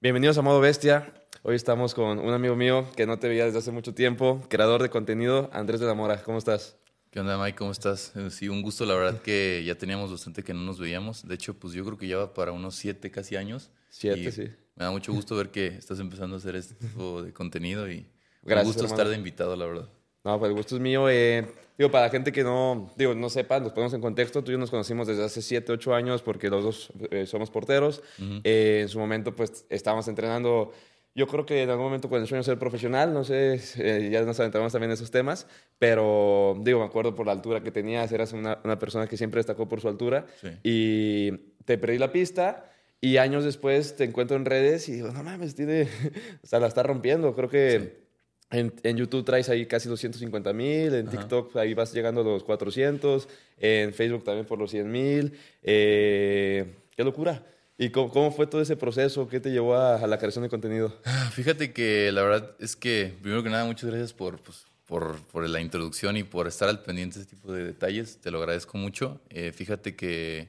[0.00, 1.12] Bienvenidos a Modo Bestia.
[1.42, 4.82] Hoy estamos con un amigo mío que no te veía desde hace mucho tiempo, creador
[4.82, 6.22] de contenido, Andrés de la Mora.
[6.22, 6.76] ¿Cómo estás?
[7.10, 7.56] ¿Qué onda, Mike?
[7.56, 8.12] ¿Cómo estás?
[8.16, 11.26] Eh, Sí, un gusto, la verdad que ya teníamos bastante que no nos veíamos.
[11.26, 13.70] De hecho, pues yo creo que ya va para unos siete casi años.
[13.88, 14.42] Siete, Y sí.
[14.74, 18.06] Me da mucho gusto ver que estás empezando a hacer este tipo de contenido y
[18.42, 18.94] Gracias, un gusto hermano.
[18.94, 19.88] estar de invitado, la verdad.
[20.26, 21.08] No, pues el gusto es mío.
[21.08, 21.46] eh,
[21.78, 24.42] digo, para la gente que no, digo, no sepa, nos ponemos en contexto.
[24.42, 27.50] Tú y yo nos conocimos desde hace 7, 8 años porque los dos eh, somos
[27.50, 28.02] porteros.
[28.44, 30.72] Eh, en su momento, pues, estábamos entrenando.
[31.14, 34.10] Yo creo que en algún momento con el sueño de ser profesional, no sé, eh,
[34.12, 35.46] ya nos adentramos también en esos temas,
[35.78, 39.38] pero digo, me acuerdo por la altura que tenías, eras una, una persona que siempre
[39.38, 40.48] destacó por su altura Sí.
[40.62, 41.30] y
[41.64, 45.54] te perdí la pista y años después te encuentro en redes y digo, no mames,
[45.54, 45.84] tiene,
[46.42, 47.34] o sea, la está rompiendo.
[47.34, 48.05] Creo que
[48.50, 51.18] en, en YouTube traes ahí casi 250 mil, en Ajá.
[51.18, 53.28] TikTok ahí vas llegando a los 400,
[53.58, 55.32] en Facebook también por los 100 mil.
[55.62, 56.64] Eh,
[56.96, 57.44] ¡Qué locura!
[57.78, 59.28] ¿Y cómo, cómo fue todo ese proceso?
[59.28, 60.96] ¿Qué te llevó a, a la creación de contenido?
[61.04, 65.20] Ah, Fíjate que la verdad es que, primero que nada, muchas gracias por, pues, por,
[65.26, 68.18] por la introducción y por estar al pendiente de este tipo de detalles.
[68.22, 69.20] Te lo agradezco mucho.
[69.28, 70.48] Eh, fíjate que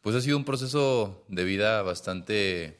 [0.00, 2.76] pues ha sido un proceso de vida bastante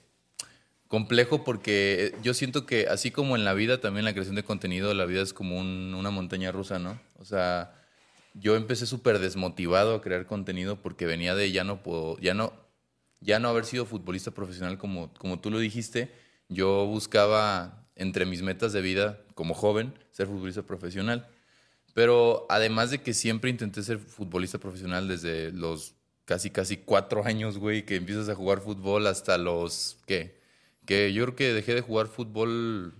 [0.88, 4.92] complejo porque yo siento que así como en la vida, también la creación de contenido,
[4.94, 7.00] la vida es como un- una montaña rusa, ¿no?
[7.18, 7.74] O sea,
[8.34, 12.52] yo empecé súper desmotivado a crear contenido porque venía de ya no puedo, ya no,
[13.20, 16.10] ya no haber sido futbolista profesional como, como tú lo dijiste.
[16.48, 21.28] Yo buscaba entre mis metas de vida como joven ser futbolista profesional.
[21.94, 25.94] Pero además de que siempre intenté ser futbolista profesional desde los
[26.26, 30.38] casi, casi cuatro años, güey, que empiezas a jugar fútbol hasta los, ¿qué?
[30.86, 32.94] Que yo creo que dejé de jugar fútbol,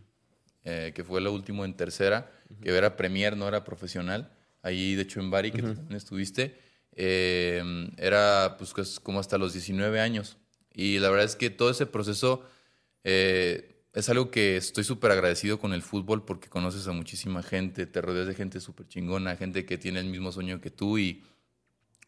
[0.65, 4.31] eh, que fue lo último en tercera, que era Premier, no era profesional.
[4.63, 6.59] Ahí, de hecho, en Bari, que tú también estuviste,
[6.93, 7.63] eh,
[7.97, 10.37] era pues como hasta los 19 años.
[10.75, 12.45] Y la verdad es que todo ese proceso
[13.05, 17.87] eh, es algo que estoy súper agradecido con el fútbol porque conoces a muchísima gente,
[17.87, 21.23] te rodeas de gente súper chingona, gente que tiene el mismo sueño que tú y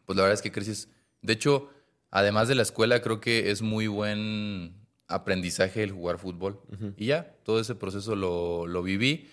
[0.04, 0.88] pues la verdad es que creces.
[1.22, 1.70] De hecho,
[2.10, 4.74] además de la escuela, creo que es muy buen
[5.08, 6.60] aprendizaje el jugar fútbol.
[6.96, 9.28] Y ya, todo ese proceso lo, lo viví.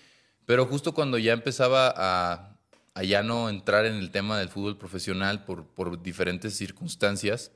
[0.46, 2.58] Pero justo cuando ya empezaba a,
[2.94, 7.52] a ya no entrar en el tema del fútbol profesional por, por diferentes circunstancias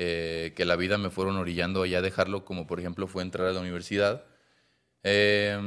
[0.00, 3.48] eh, que la vida me fueron orillando a ya dejarlo, como por ejemplo fue entrar
[3.48, 4.24] a la universidad,
[5.02, 5.58] eh,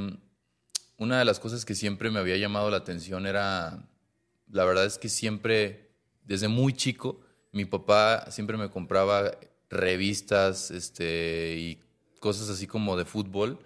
[0.97, 3.89] una de las cosas que siempre me había llamado la atención era,
[4.49, 5.91] la verdad es que siempre,
[6.23, 9.31] desde muy chico, mi papá siempre me compraba
[9.69, 11.81] revistas este, y
[12.21, 13.59] cosas así como de fútbol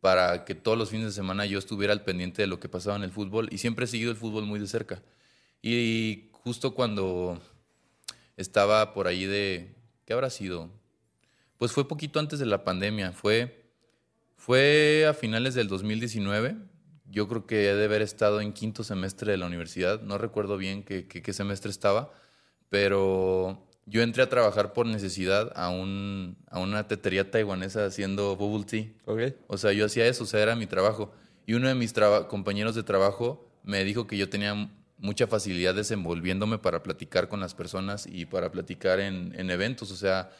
[0.00, 2.96] para que todos los fines de semana yo estuviera al pendiente de lo que pasaba
[2.96, 5.02] en el fútbol y siempre he seguido el fútbol muy de cerca.
[5.62, 7.40] Y justo cuando
[8.36, 10.70] estaba por ahí de, ¿qué habrá sido?
[11.58, 13.70] Pues fue poquito antes de la pandemia, fue,
[14.36, 16.56] fue a finales del 2019.
[17.10, 20.02] Yo creo que he de haber estado en quinto semestre de la universidad.
[20.02, 22.12] No recuerdo bien qué, qué- qué semestre estaba,
[22.70, 28.64] pero yo entré a trabajar por necesidad a, un, a una tetería taiwanesa haciendo bubble
[28.64, 28.92] tea.
[29.46, 31.12] O sea, yo hacía eso, o sea, era mi trabajo.
[31.46, 31.94] Y uno de mis
[32.28, 37.54] compañeros de trabajo me dijo que yo tenía mucha facilidad desenvolviéndome para platicar con las
[37.54, 39.90] personas y para platicar en, en eventos.
[39.92, 40.30] O sea,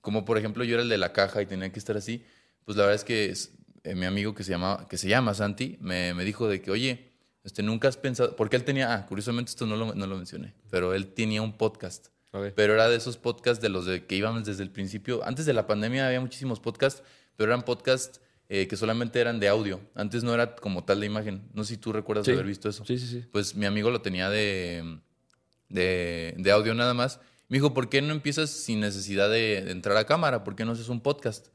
[0.00, 2.24] como por ejemplo yo era el de la caja y tenía que estar así,
[2.64, 3.52] pues la verdad es que es-
[3.84, 6.70] eh, mi amigo que se, llama, que se llama Santi me, me dijo de que,
[6.70, 7.12] oye,
[7.44, 10.52] este, nunca has pensado, porque él tenía, ah, curiosamente esto no lo, no lo mencioné,
[10.68, 12.08] pero él tenía un podcast.
[12.30, 15.24] Pero era de esos podcasts de los de que íbamos desde el principio.
[15.24, 17.02] Antes de la pandemia había muchísimos podcasts,
[17.36, 19.80] pero eran podcasts eh, que solamente eran de audio.
[19.94, 21.48] Antes no era como tal de imagen.
[21.54, 22.32] No sé si tú recuerdas Sí.
[22.32, 22.84] haber visto eso.
[22.84, 23.24] Sí, sí, sí.
[23.32, 25.00] Pues mi amigo lo tenía de,
[25.68, 27.20] de, de audio nada más.
[27.48, 30.44] Me dijo, ¿por qué no empiezas sin necesidad de, de entrar a cámara?
[30.44, 31.48] ¿Por qué no haces un podcast?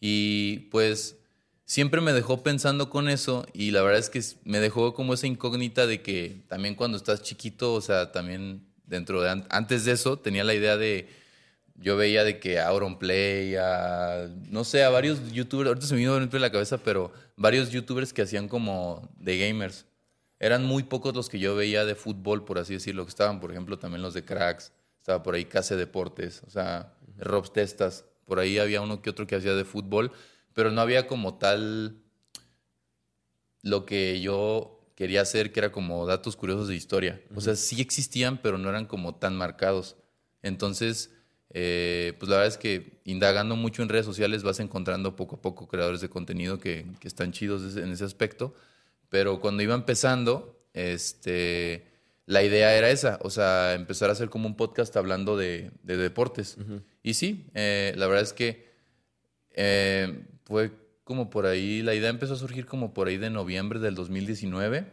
[0.00, 1.16] Y pues
[1.64, 5.26] siempre me dejó pensando con eso y la verdad es que me dejó como esa
[5.26, 9.92] incógnita de que también cuando estás chiquito, o sea, también dentro de an- antes de
[9.92, 11.08] eso tenía la idea de
[11.76, 16.00] yo veía de que a Auronplay, a no sé, a varios youtubers, ahorita se me
[16.00, 19.86] vino dentro de la cabeza, pero varios youtubers que hacían como de gamers.
[20.38, 23.50] Eran muy pocos los que yo veía de fútbol, por así decirlo, que estaban, por
[23.50, 28.38] ejemplo, también los de Cracks, estaba por ahí Case Deportes, o sea, Robs Testas, por
[28.38, 30.12] ahí había uno que otro que hacía de fútbol,
[30.52, 31.96] pero no había como tal
[33.62, 37.20] lo que yo quería hacer, que era como datos curiosos de historia.
[37.34, 39.96] O sea, sí existían, pero no eran como tan marcados.
[40.42, 41.10] Entonces,
[41.50, 45.42] eh, pues la verdad es que indagando mucho en redes sociales vas encontrando poco a
[45.42, 48.54] poco creadores de contenido que, que están chidos en ese aspecto.
[49.08, 51.88] Pero cuando iba empezando, este,
[52.26, 55.96] la idea era esa, o sea, empezar a hacer como un podcast hablando de, de
[55.96, 56.58] deportes.
[57.02, 58.70] Y sí, eh, la verdad es que
[59.50, 60.70] eh, fue
[61.04, 64.86] como por ahí, la idea empezó a surgir como por ahí de noviembre del 2019,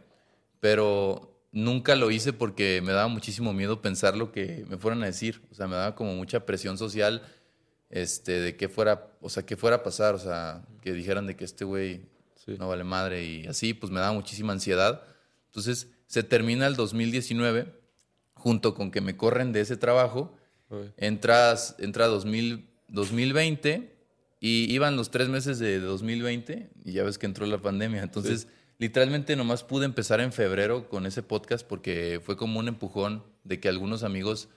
[0.58, 5.06] pero nunca lo hice porque me daba muchísimo miedo pensar lo que me fueran a
[5.06, 5.42] decir.
[5.50, 7.22] O sea, me daba como mucha presión social
[7.90, 11.36] este, de qué fuera, o sea, qué fuera a pasar, o sea, que dijeran de
[11.36, 12.02] que este güey
[12.58, 15.02] no vale madre y así, pues me daba muchísima ansiedad.
[15.46, 17.72] Entonces, se termina el 2019,
[18.34, 20.36] junto con que me corren de ese trabajo,
[20.96, 23.99] entras, entra 2000, 2020
[24.40, 28.02] y iban los tres meses de 2020 y ya ves que entró la pandemia.
[28.02, 28.48] Entonces,
[28.78, 33.60] literalmente nomás pude empezar en febrero con ese podcast porque fue como un empujón de
[33.60, 34.48] que algunos amigos,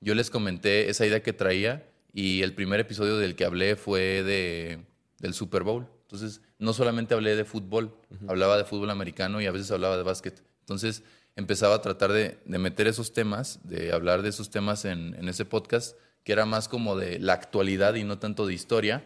[0.00, 4.22] yo les comenté esa idea que traía y el primer episodio del que hablé fue
[4.22, 4.84] de,
[5.18, 5.86] del Super Bowl.
[6.02, 7.96] Entonces, no solamente hablé de fútbol,
[8.28, 10.42] hablaba de fútbol americano y a veces hablaba de básquet.
[10.60, 11.02] Entonces,
[11.36, 15.44] empezaba a tratar de, meter esos temas, de hablar de esos temas en, en, ese
[15.44, 19.04] podcast, que era más como de la actualidad y no tanto de historia.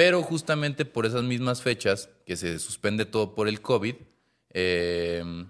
[0.00, 3.96] Pero justamente por esas mismas fechas, que se suspende todo por el COVID,
[4.48, 5.44] eh,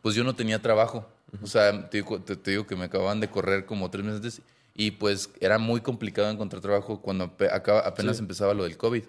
[0.00, 1.08] pues yo no tenía trabajo.
[1.42, 4.42] O sea, te, te, digo que me acababan de correr como tres meses antes
[4.76, 9.02] y pues era muy complicado encontrar trabajo cuando apenas empezaba lo del COVID.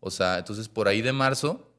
[0.00, 1.70] O sea, entonces por ahí de marzo,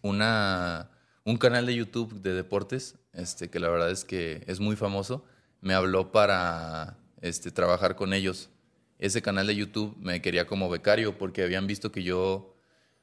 [0.00, 0.90] una,
[1.24, 5.24] un canal de YouTube de deportes, este, que la verdad es que es muy famoso,
[5.60, 8.48] me habló para este, trabajar con ellos.
[8.98, 12.56] Ese canal de YouTube me quería como becario porque habían visto que yo,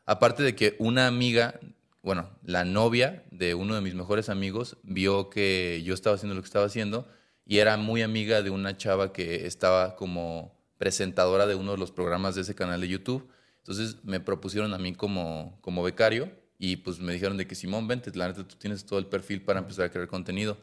[0.06, 1.60] aparte de que una amiga,
[2.04, 6.42] bueno, la novia de uno de mis mejores amigos, vio que yo estaba haciendo lo
[6.42, 7.08] que estaba haciendo
[7.46, 11.92] y era muy amiga de una chava que estaba como presentadora de uno de los
[11.92, 13.30] programas de ese canal de YouTube.
[13.60, 17.88] Entonces me propusieron a mí como, como becario y pues me dijeron de que Simón,
[17.88, 20.58] vente, la neta tú tienes todo el perfil para empezar a crear contenido.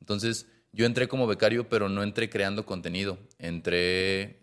[0.00, 3.18] Entonces yo entré como becario, pero no entré creando contenido.
[3.38, 4.38] Entré...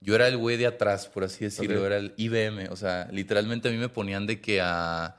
[0.00, 2.68] Yo era el güey de atrás, por así decirlo, era el IBM.
[2.70, 5.16] O sea, literalmente a mí me ponían de que a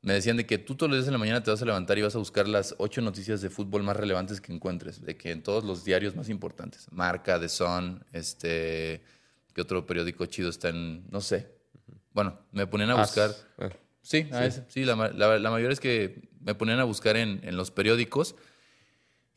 [0.00, 1.98] me decían de que tú todos los días en la mañana te vas a levantar
[1.98, 5.32] y vas a buscar las ocho noticias de fútbol más relevantes que encuentres, de que
[5.32, 9.02] en todos los diarios más importantes, Marca, The Sun, este,
[9.52, 11.52] ¿qué otro periódico chido está en, no sé?
[12.12, 13.32] Bueno, me ponían a buscar.
[13.58, 13.70] Ah,
[14.02, 14.28] sí,
[14.68, 18.36] sí, la, mayoría es que me ponían a buscar en, en los periódicos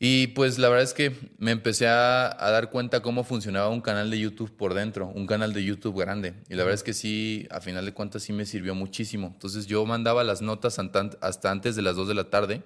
[0.04, 4.10] y pues la verdad es que me empecé a, dar cuenta cómo funcionaba un canal
[4.10, 6.34] de YouTube por dentro, un canal de YouTube grande.
[6.48, 9.28] Y la verdad es que sí, a final de cuentas sí me sirvió muchísimo.
[9.28, 12.64] Entonces yo mandaba las notas hasta antes de las 2 de la tarde.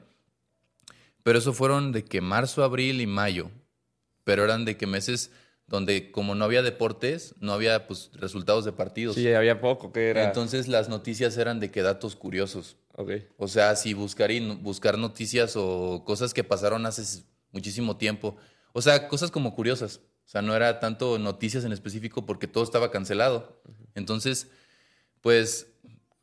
[1.22, 3.50] Pero eso fueron de que marzo, abril y mayo.
[4.24, 5.30] Pero eran de que meses
[5.66, 9.14] donde como no había deportes, no había pues resultados de partidos.
[9.14, 10.24] Sí, había poco que era.
[10.24, 12.78] Entonces las noticias eran de que datos curiosos.
[12.98, 13.28] Okay.
[13.36, 14.30] O sea, si buscar,
[14.62, 18.36] buscar noticias o cosas que pasaron hace muchísimo tiempo.
[18.72, 20.00] O sea, cosas como curiosas.
[20.24, 23.60] O sea, no era tanto noticias en específico porque todo estaba cancelado.
[23.94, 24.50] Entonces,
[25.20, 25.66] pues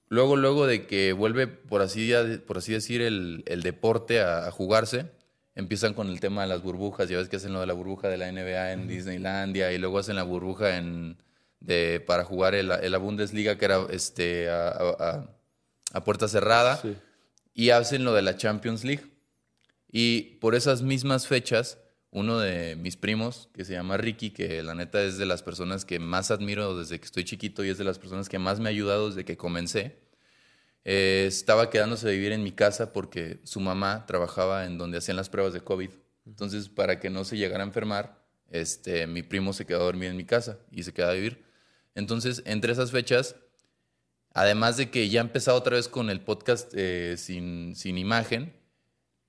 [0.10, 2.12] luego, luego de que vuelve, por así,
[2.48, 5.12] por así decir, el, deporte a, jugarse,
[5.54, 7.08] empiezan con el tema de las burbujas.
[7.08, 10.00] Ya ves que hacen lo de la burbuja de la NBA en Disneylandia y luego
[10.00, 11.18] hacen la burbuja en,
[11.60, 15.28] de, para jugar en la, Bundesliga, que era este, a a
[16.02, 16.82] puerta cerrada
[17.54, 19.04] y hacen lo de la Champions League.
[19.92, 21.78] Y por esas mismas fechas,
[22.10, 25.86] uno de mis primos, que se llama Ricky, que la neta es de las personas
[25.86, 28.70] que más admiro desde que estoy chiquito y es de las personas que más me
[28.70, 30.00] ha ayudado desde que comencé,
[30.86, 35.18] eh, estaba quedándose a vivir en mi casa porque su mamá trabajaba en donde hacían
[35.18, 35.90] las pruebas de COVID.
[36.26, 40.10] Entonces, para que no se llegara a enfermar, este, mi primo se quedó a dormir
[40.10, 41.44] en mi casa y se quedó a vivir.
[41.96, 43.36] Entonces, entre esas fechas,
[44.34, 48.54] Además de que ya he empezado otra vez con el podcast eh, sin, sin, imagen,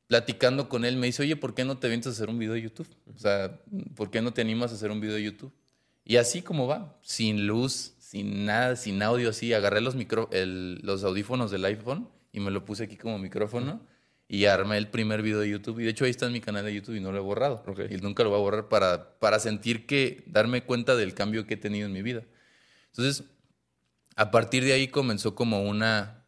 [0.06, 2.54] platicando con él me dice, oye, ¿por qué no te vienes a hacer un video
[2.54, 2.88] de YouTube?
[3.14, 3.60] O sea,
[3.94, 5.52] ¿por qué no te animas a hacer un video de YouTube?
[6.04, 11.04] Y así como va, sin luz, sin nada, sin audio, así, agarré los, micro, los
[11.04, 13.80] audífonos del iPhone y me lo puse aquí como micrófono
[14.28, 15.80] y armé el primer video de YouTube.
[15.80, 17.62] Y de hecho ahí está en mi canal de YouTube y no lo he borrado.
[17.90, 21.54] Y nunca lo voy a borrar para, para sentir que, darme cuenta del cambio que
[21.54, 22.22] he tenido en mi vida.
[22.88, 23.24] Entonces,
[24.16, 26.26] a partir de ahí comenzó como una...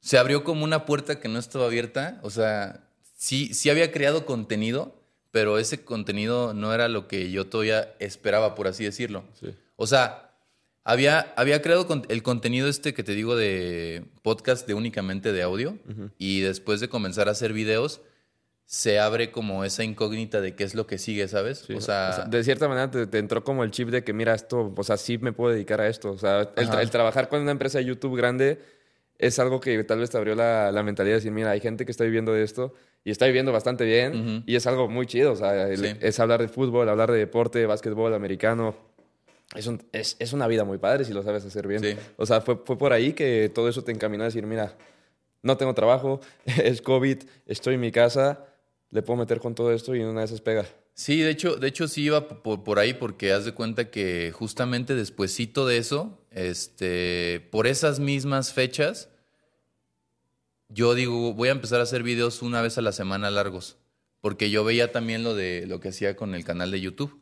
[0.00, 2.20] Se abrió como una puerta que no estaba abierta.
[2.22, 7.46] O sea, sí, sí había creado contenido, pero ese contenido no era lo que yo
[7.46, 9.24] todavía esperaba, por así decirlo.
[9.76, 10.26] O sea,
[10.84, 15.78] había, había creado el contenido este que te digo de podcast de únicamente de audio
[16.18, 18.00] y después de comenzar a hacer videos,
[18.66, 21.70] se abre como esa incógnita de qué es lo que sigue, ¿sabes?
[21.70, 24.82] o, sea, de cierta manera te, entró como el chip de que, mira, esto, o
[24.82, 26.10] sea, sí me puedo dedicar a esto.
[26.10, 28.58] O sea, el, trabajar con una empresa de YouTube grande
[29.18, 31.92] es algo que tal vez te abrió la, mentalidad de decir, mira, hay gente que
[31.92, 35.32] está viviendo de esto y está viviendo bastante bien y es algo muy chido.
[35.32, 38.74] O sea, es hablar de fútbol, hablar de deporte, básquetbol, americano.
[39.54, 42.00] es, es, es, una vida muy padre si lo sabes hacer bien.
[42.16, 44.76] O sea, fue, fue por ahí que todo eso te encaminó a decir, mira,
[45.42, 48.44] no tengo trabajo, es COVID, estoy en mi casa,
[48.96, 50.66] le puedo meter con todo esto y una vez pega.
[50.94, 54.32] Sí, de hecho, de hecho sí iba por, por, ahí porque haz de cuenta que
[54.32, 59.10] justamente despuesito de eso, este, por esas mismas fechas,
[60.70, 63.76] yo digo, voy a empezar a hacer videos una vez a la semana largos,
[64.22, 67.20] porque yo veía también lo de lo que hacía con el canal de YouTube.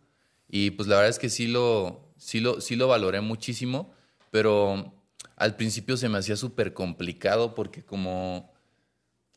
[0.49, 3.93] Y pues la verdad es que sí lo, sí lo, sí lo valoré muchísimo,
[4.31, 4.95] pero
[5.35, 8.54] al principio se me hacía súper complicado porque como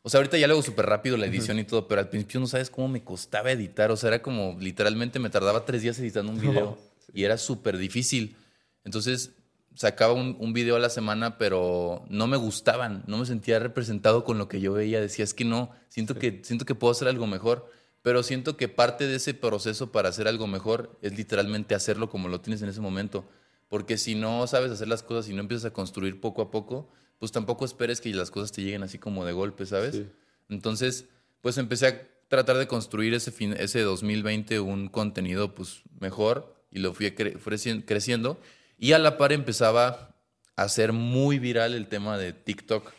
[0.08, 2.40] o sea, ahorita ya lo hago súper rápido la edición y todo, pero al principio
[2.40, 3.92] no sabes cómo me costaba editar.
[3.92, 6.78] O sea, era como literalmente me tardaba tres días editando un video
[7.14, 8.38] y era súper difícil.
[8.86, 9.32] Entonces
[9.76, 14.24] sacaba un, un, video a la semana, pero no me gustaban, no me sentía representado
[14.24, 15.02] con lo que yo veía.
[15.02, 17.70] Decía, es que no, siento, que, siento que puedo hacer algo mejor,
[18.02, 22.30] pero siento que parte de ese proceso para hacer algo mejor es literalmente hacerlo como
[22.30, 23.26] lo tienes en ese momento.
[23.70, 26.90] Porque si no sabes hacer las cosas y no empiezas a construir poco a poco,
[27.20, 30.02] pues tampoco esperes que las cosas te lleguen así como de golpe, ¿sabes?
[30.50, 31.06] Entonces,
[31.42, 36.80] pues empecé a tratar de construir ese, fin, ese 2020 un contenido pues mejor y
[36.80, 38.40] lo fui creciendo
[38.78, 40.16] y a la par empezaba
[40.56, 42.92] a ser muy viral el tema de TikTok.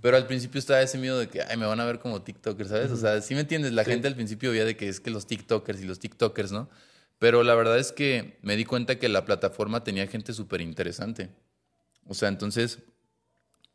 [0.00, 2.66] Pero al principio estaba ese miedo de que, ay, me van a ver como TikToker,
[2.66, 2.90] ¿sabes?
[2.90, 5.26] O sea, sí me entiendes, la gente al principio veía de que es que los
[5.26, 6.68] TikTokers y los TikTokers, ¿no?
[7.22, 11.30] Pero la verdad es que me di cuenta que la plataforma tenía gente súper interesante.
[12.08, 12.80] O sea, entonces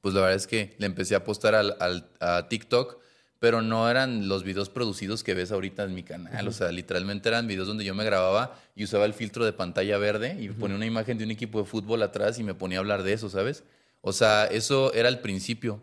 [0.02, 2.98] pues la verdad es que le empecé a apostar al, a TikTok,
[3.40, 6.46] pero no eran los videos producidos que ves ahorita en mi canal.
[6.50, 9.98] O sea, literalmente eran videos donde yo me grababa y usaba el filtro de pantalla
[9.98, 12.82] verde y ponía una imagen de un equipo de fútbol atrás y me ponía a
[12.82, 13.64] hablar de eso, ¿sabes?
[14.02, 15.82] O sea, eso era el principio,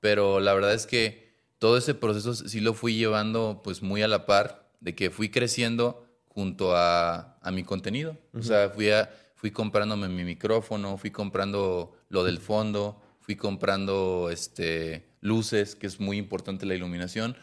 [0.00, 4.08] pero la verdad es que todo ese proceso sí lo fui llevando pues muy a
[4.08, 6.01] la par de que fui creciendo
[6.34, 8.16] junto a, a mi contenido.
[8.32, 14.30] O sea, fui, a, fui comprándome mi micrófono, fui comprando lo del fondo, fui comprando
[14.30, 17.36] este, luces, que es muy importante la iluminación,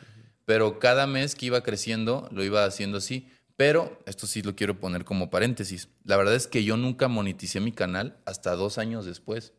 [0.46, 3.30] pero cada mes que iba creciendo lo iba haciendo así.
[3.56, 5.90] Pero esto sí lo quiero poner como paréntesis.
[6.06, 9.54] La verdad es que yo nunca moneticé mi canal hasta dos años después.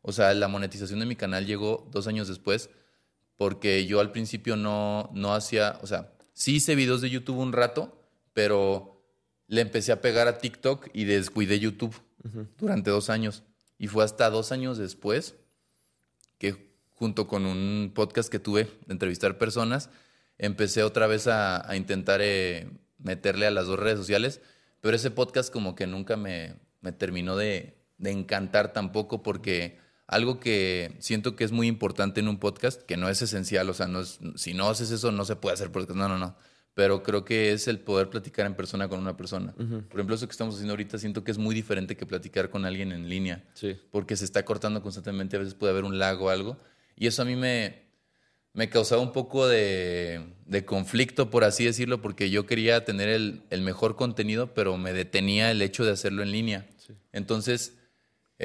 [0.00, 2.70] O sea, la monetización de mi canal llegó dos años después
[3.36, 7.52] porque yo al principio no, no hacía, o sea, sí hice videos de YouTube un
[7.52, 8.01] rato,
[8.32, 9.04] pero
[9.46, 12.00] le empecé a pegar a TikTok y descuidé YouTube
[12.58, 13.42] durante dos años.
[13.78, 15.34] Y fue hasta dos años después
[16.38, 16.72] que
[17.02, 19.90] junto con un podcast que tuve de entrevistar personas,
[20.38, 24.40] empecé otra vez a, intentar eh, meterle a las dos redes sociales,
[24.80, 26.54] pero ese podcast como que nunca me,
[26.98, 32.82] terminó de, encantar tampoco porque algo que siento que es muy importante en un podcast,
[32.82, 35.70] que no es esencial, o sea, no si no haces eso no se puede hacer
[35.70, 36.36] podcast, no, no, no,
[36.74, 39.52] pero creo que es el poder platicar en persona con una persona.
[39.52, 42.64] Por ejemplo, eso que estamos haciendo ahorita siento que es muy diferente que platicar con
[42.64, 43.76] alguien en línea, sí.
[43.90, 46.56] porque se está cortando constantemente, a veces puede haber un lago o algo,
[46.96, 47.82] y eso a mí me,
[48.54, 53.42] me causaba un poco de, de conflicto, por así decirlo, porque yo quería tener el,
[53.50, 56.66] el, mejor contenido, pero me detenía el hecho de hacerlo en línea.
[57.12, 57.76] Entonces...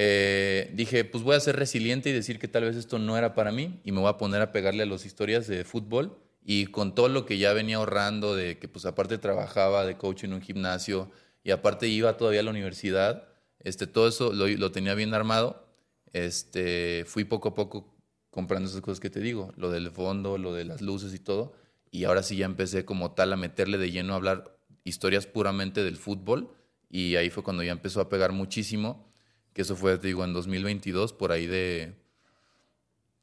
[0.00, 3.34] Eh, dije, pues voy a ser resiliente y decir que tal vez esto no era
[3.34, 6.16] para mí y me voy a poner a pegarle a las historias de fútbol
[6.50, 10.24] y con todo lo que ya venía ahorrando, de que pues aparte trabajaba de coach
[10.24, 11.10] en un gimnasio
[11.44, 13.28] y aparte iba todavía a la universidad,
[13.58, 15.68] este, todo eso lo, lo tenía bien armado.
[16.14, 17.94] Este, fui poco a poco
[18.30, 21.52] comprando esas cosas que te digo, lo del fondo, lo de las luces y todo.
[21.90, 25.84] Y ahora sí ya empecé como tal a meterle de lleno a hablar historias puramente
[25.84, 26.54] del fútbol.
[26.88, 29.12] Y ahí fue cuando ya empezó a pegar muchísimo,
[29.52, 31.92] que eso fue, te digo, en 2022, por ahí de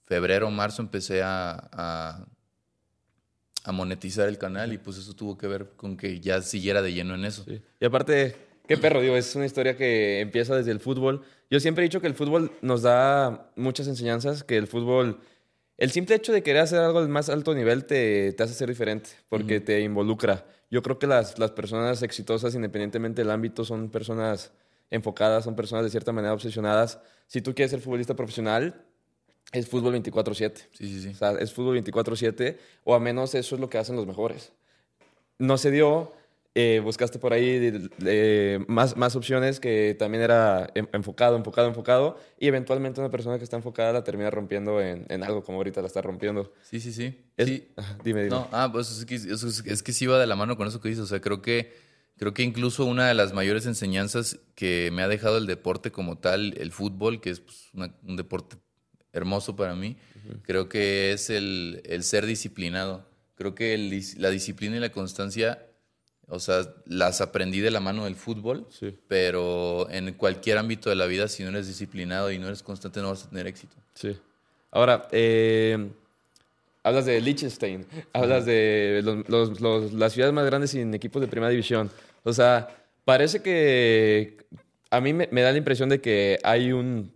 [0.03, 2.27] febrero, marzo, empecé a a
[3.71, 7.15] monetizar el canal y pues eso tuvo que ver con que ya siguiera de lleno
[7.15, 7.45] en eso.
[7.79, 8.35] Y aparte,
[8.67, 11.23] qué perro, digo, es una historia que empieza desde el fútbol.
[11.49, 15.19] Yo siempre he dicho que el fútbol nos da muchas enseñanzas, que el fútbol,
[15.77, 18.69] el simple hecho de querer hacer algo al más alto nivel te, te hace ser
[18.69, 20.45] diferente, porque te involucra.
[20.71, 24.51] Yo creo que las, las personas exitosas, independientemente del ámbito, son personas
[24.89, 26.99] enfocadas, son personas de cierta manera obsesionadas.
[27.27, 28.83] Si tú quieres ser futbolista profesional,
[29.51, 30.67] es fútbol 24/7.
[30.71, 31.09] Sí, sí, sí.
[31.09, 34.51] O sea, es fútbol 24/7, o a menos eso es lo que hacen los mejores.
[35.37, 36.13] No se dio,
[36.57, 37.89] eh, buscaste por ahí
[38.67, 43.57] más, más opciones que también era enfocado, enfocado, enfocado, y eventualmente una persona que está
[43.57, 46.53] enfocada la termina rompiendo en, en algo como ahorita la está rompiendo.
[46.61, 47.25] Sí, sí, sí.
[47.37, 47.67] sí.
[48.03, 48.29] dime, dime.
[48.29, 50.89] No, ah, pues es que, es, que sí va de la mano con eso que
[50.89, 51.03] dices.
[51.03, 51.73] O sea, creo que,
[52.17, 56.17] creo que incluso una de las mayores enseñanzas que me ha dejado el deporte como
[56.19, 58.55] tal, el fútbol, que es pues, un deporte
[59.15, 59.95] hermoso para mí.
[60.43, 63.03] Creo que es el, ser disciplinado.
[63.35, 63.77] Creo que
[64.17, 65.61] la disciplina y la constancia
[66.27, 68.97] o sea, las aprendí de la mano del fútbol, Sí.
[69.07, 72.99] pero en cualquier ámbito de la vida, si no eres disciplinado y no eres constante,
[72.99, 73.75] no vas a tener éxito.
[73.93, 74.17] Sí.
[74.71, 75.87] Ahora, eh,
[76.81, 81.27] hablas de Liechtenstein, hablas de los- los- los- las ciudades más grandes sin equipos de
[81.27, 81.91] primera división.
[82.23, 84.37] O sea, parece que
[84.89, 87.11] a mí me, me da la impresión de que hay un,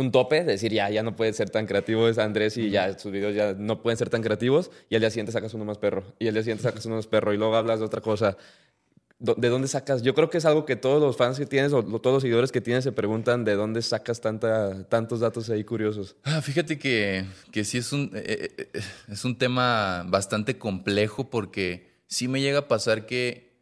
[0.00, 2.98] un tope, de decir, ya, ya no puede ser tan creativo es Andrés y ya
[2.98, 5.78] sus videos ya no pueden ser tan creativos y al día siguiente sacas uno más
[5.78, 8.36] perro y al día siguiente sacas uno más perro y luego hablas de otra cosa.
[9.18, 10.02] ¿De dónde sacas?
[10.02, 12.52] Yo creo que es algo que todos los fans que tienes o todos los seguidores
[12.52, 16.16] que tienes se preguntan de dónde sacas tanta, tantos datos ahí curiosos.
[16.22, 21.30] Ah, fíjate que, que sí es un, eh, eh, eh, es un tema bastante complejo
[21.30, 23.56] porque sí me llega a pasar que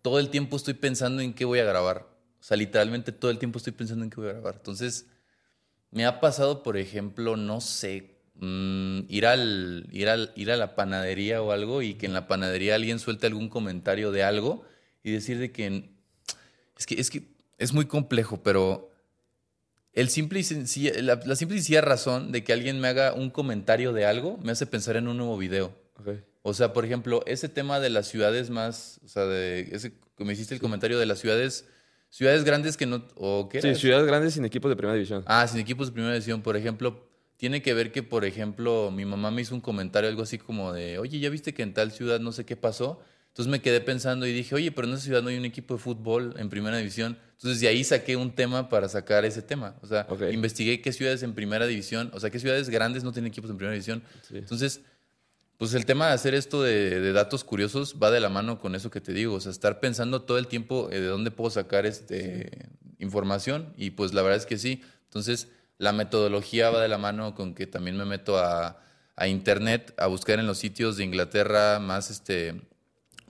[0.00, 2.08] todo el tiempo estoy pensando en qué voy a grabar.
[2.40, 4.54] O sea, literalmente todo el tiempo estoy pensando en qué voy a grabar.
[4.56, 5.06] Entonces,
[5.90, 10.74] me ha pasado, por ejemplo, no sé, mm, ir, al, ir, al, ir a la
[10.74, 14.64] panadería o algo y que en la panadería alguien suelte algún comentario de algo
[15.02, 15.90] y decir de que...
[16.78, 17.22] Es que es, que
[17.56, 18.90] es muy complejo, pero
[19.94, 23.14] el simple y sencilla, la, la simple y sencilla razón de que alguien me haga
[23.14, 25.74] un comentario de algo me hace pensar en un nuevo video.
[26.42, 30.32] O sea, por ejemplo, ese tema de las ciudades más, o sea, de ese me
[30.32, 31.66] hiciste el comentario de las ciudades,
[32.16, 33.76] ciudades grandes que no, o qué Sí, era?
[33.78, 35.22] ciudades grandes sin equipos de primera división.
[35.26, 37.06] Ah, sin equipos de primera división, por ejemplo,
[37.36, 40.72] tiene que ver que, por ejemplo, mi mamá me hizo un comentario algo así como
[40.72, 43.00] de, oye, ¿ya viste que en tal ciudad no sé qué pasó?
[43.28, 45.74] Entonces me quedé pensando y dije, oye, pero en esa ciudad no hay un equipo
[45.74, 47.18] de fútbol en primera división.
[47.32, 49.76] Entonces de ahí saqué un tema para sacar ese tema.
[49.82, 53.30] O sea, investigué qué ciudades en primera división, o sea, qué ciudades grandes no tienen
[53.30, 54.02] equipos en primera división.
[54.26, 54.38] Sí.
[54.38, 54.80] Entonces,
[55.58, 58.74] pues el tema de hacer esto de, de datos curiosos va de la mano con
[58.74, 59.34] eso que te digo.
[59.36, 63.72] O sea, estar pensando todo el tiempo eh, de dónde puedo sacar este, información.
[63.76, 64.82] Y pues la verdad es que sí.
[65.04, 65.48] Entonces,
[65.78, 68.82] la metodología va de la mano con que también me meto a,
[69.16, 72.60] a internet a buscar en los sitios de Inglaterra más este.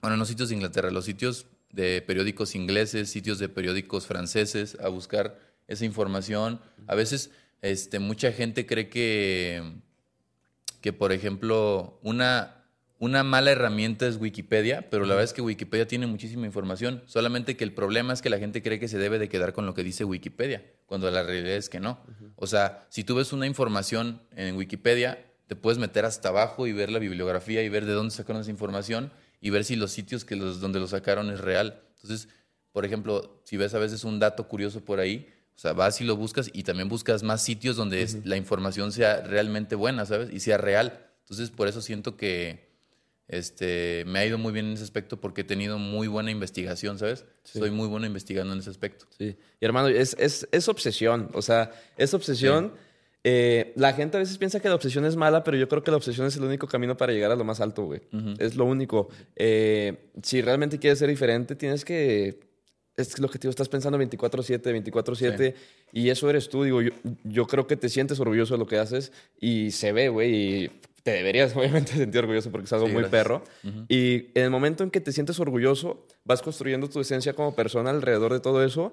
[0.01, 4.89] Bueno, no sitios de Inglaterra, los sitios de periódicos ingleses, sitios de periódicos franceses, a
[4.89, 6.59] buscar esa información.
[6.87, 7.31] A veces,
[7.61, 9.81] este, mucha gente cree que
[10.87, 12.63] que, por ejemplo, una,
[12.97, 17.57] una mala herramienta es Wikipedia, pero la verdad es que Wikipedia tiene muchísima información, solamente
[17.57, 19.73] que el problema es que la gente cree que se debe de quedar con lo
[19.73, 21.99] que dice Wikipedia, cuando la realidad es que no.
[22.37, 26.71] O sea, si tú ves una información en Wikipedia, te puedes meter hasta abajo y
[26.71, 29.11] ver la bibliografía y ver de dónde sacaron esa información
[29.41, 31.83] y ver si los sitios que los, donde lo sacaron es real.
[31.95, 32.29] Entonces,
[32.71, 36.03] por ejemplo, si ves a veces un dato curioso por ahí, o sea, vas y
[36.05, 40.29] lo buscas y también buscas más sitios donde es- la información sea realmente buena, ¿sabes?
[40.31, 41.05] Y sea real.
[41.23, 42.67] Entonces, por eso siento que
[43.27, 46.97] este, me ha ido muy bien en ese aspecto porque he tenido muy buena investigación,
[46.97, 47.25] ¿sabes?
[47.43, 47.59] Sí.
[47.59, 49.05] Soy muy bueno investigando en ese aspecto.
[49.17, 49.35] Sí.
[49.59, 51.29] Y hermano, es, es, es obsesión.
[51.33, 52.71] O sea, es obsesión.
[53.25, 55.91] Eh, la gente a veces piensa que la obsesión es mala, pero yo creo que
[55.91, 58.01] la obsesión es el único camino para llegar a lo más alto, güey.
[58.39, 59.09] Es lo único.
[59.35, 62.39] Eh, si realmente quieres ser diferente, tienes que.
[62.97, 64.59] Es lo que te digo, estás pensando 24-7,
[64.91, 65.53] 24-7,
[65.93, 66.63] y eso eres tú.
[66.63, 66.89] Digo, yo,
[67.23, 70.33] yo creo que te sientes orgulloso de lo que haces y se ve, güey,
[70.65, 70.71] y
[71.03, 73.23] te deberías obviamente sentir orgulloso porque es algo Sí, muy gracias.
[73.23, 73.43] perro.
[73.87, 77.91] Y en el momento en que te sientes orgulloso, vas construyendo tu esencia como persona
[77.91, 78.91] alrededor de todo eso.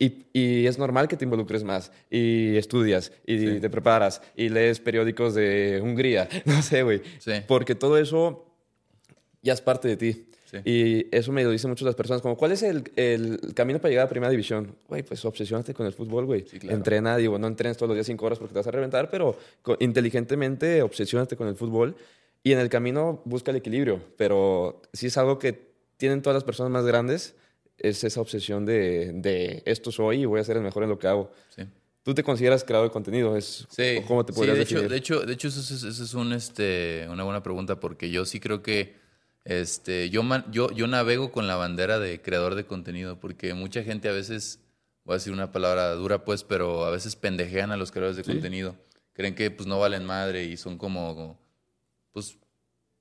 [0.00, 1.92] Y, y es normal que te involucres más.
[2.10, 3.60] Y estudias, y Sí.
[3.60, 6.28] te preparas, y lees periódicos de Hungría.
[6.44, 7.02] No sé, güey.
[7.20, 7.34] Sí.
[7.46, 8.44] Porque todo eso
[9.42, 10.26] ya es parte de ti.
[10.62, 10.70] Sí.
[10.70, 12.22] Y eso me lo dicen muchas las personas.
[12.22, 14.76] Como, ¿cuál es el, el camino para llegar a primera división?
[14.88, 16.44] Güey, pues obsesionate con el fútbol, güey.
[16.46, 16.76] Sí, claro.
[16.76, 19.36] Entrena, digo, no entrenes todos los días cinco horas porque te vas a reventar, pero
[19.80, 21.96] inteligentemente obsesionate con el fútbol.
[22.42, 24.02] Y en el camino busca el equilibrio.
[24.16, 27.34] Pero si es algo que tienen todas las personas más grandes,
[27.78, 30.98] es esa obsesión de, de esto soy y voy a ser el mejor en lo
[30.98, 31.30] que hago.
[31.56, 31.62] Sí.
[32.02, 33.34] ¿Tú te consideras creador de contenido?
[33.34, 34.90] ¿Es, Sí, ¿Cómo te sí, podrías de hecho, definir?
[34.90, 38.26] de hecho, de hecho eso, es, eso es un, este, una buena pregunta porque yo
[38.26, 38.94] sí creo que
[39.44, 44.08] este, yo, yo, yo navego con la bandera de creador de contenido porque mucha gente
[44.08, 44.60] a veces,
[45.04, 48.24] voy a decir una palabra dura pues, pero a veces pendejean a los creadores de
[48.24, 48.32] Sí.
[48.32, 48.76] contenido.
[49.12, 51.38] Creen que pues no valen madre y son como,
[52.12, 52.38] pues,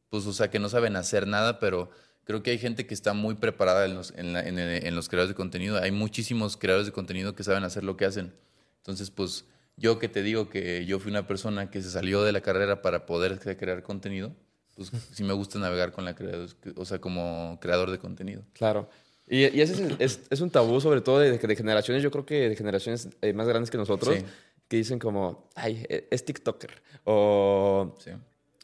[0.10, 1.90] pues, o sea, que no saben hacer nada, pero
[2.24, 4.96] creo que hay gente que está muy preparada en los, en, la- en el- en
[4.96, 5.78] los creadores de contenido.
[5.82, 8.34] Hay muchísimos creadores de contenido que saben hacer lo que hacen.
[8.78, 12.32] Entonces, pues, yo que te digo que yo fui una persona que se salió de
[12.32, 14.36] la carrera para poder cre- crear contenido,
[14.76, 18.44] pues sí me gusta navegar con la creador, o sea, como creador de contenido.
[18.54, 18.90] Claro.
[19.28, 22.26] Y, y ese es, es, es un tabú, sobre todo de, de generaciones, yo creo
[22.26, 24.26] que de generaciones eh, más grandes que nosotros, Sí.
[24.68, 26.82] que dicen como, ay, e- es TikToker.
[27.06, 28.12] O, Sí.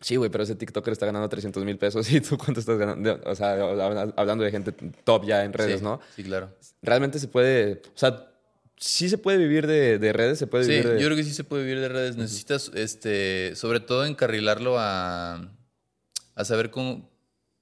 [0.01, 3.21] sí, güey, pero ese TikToker está ganando 300 mil pesos y tú cuánto estás ganando.
[3.25, 4.71] O sea, habla- hablando de gente
[5.03, 5.99] top ya en redes, sí, ¿no?
[6.15, 6.49] Sí, claro.
[6.81, 8.25] Realmente se puede, o sea,
[8.77, 10.99] sí se puede vivir de, de redes, se puede Sí, vivir de...
[10.99, 12.17] yo creo que sí se puede vivir de redes.
[12.17, 15.51] Necesitas, este, sobre todo encarrilarlo a,
[16.39, 17.09] a saber cómo,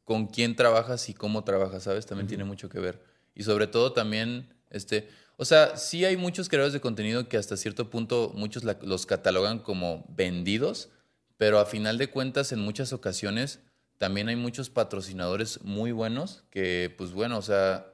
[0.03, 2.05] con quién trabajas y cómo trabajas, ¿sabes?
[2.05, 3.01] También tiene mucho que ver.
[3.33, 7.57] Y sobre todo también, este, o sea, sí hay muchos creadores de contenido que hasta
[7.57, 10.89] cierto punto muchos los catalogan como vendidos,
[11.37, 13.61] pero a final de cuentas en muchas ocasiones
[13.97, 17.87] también hay muchos patrocinadores muy buenos que, pues bueno, o sea,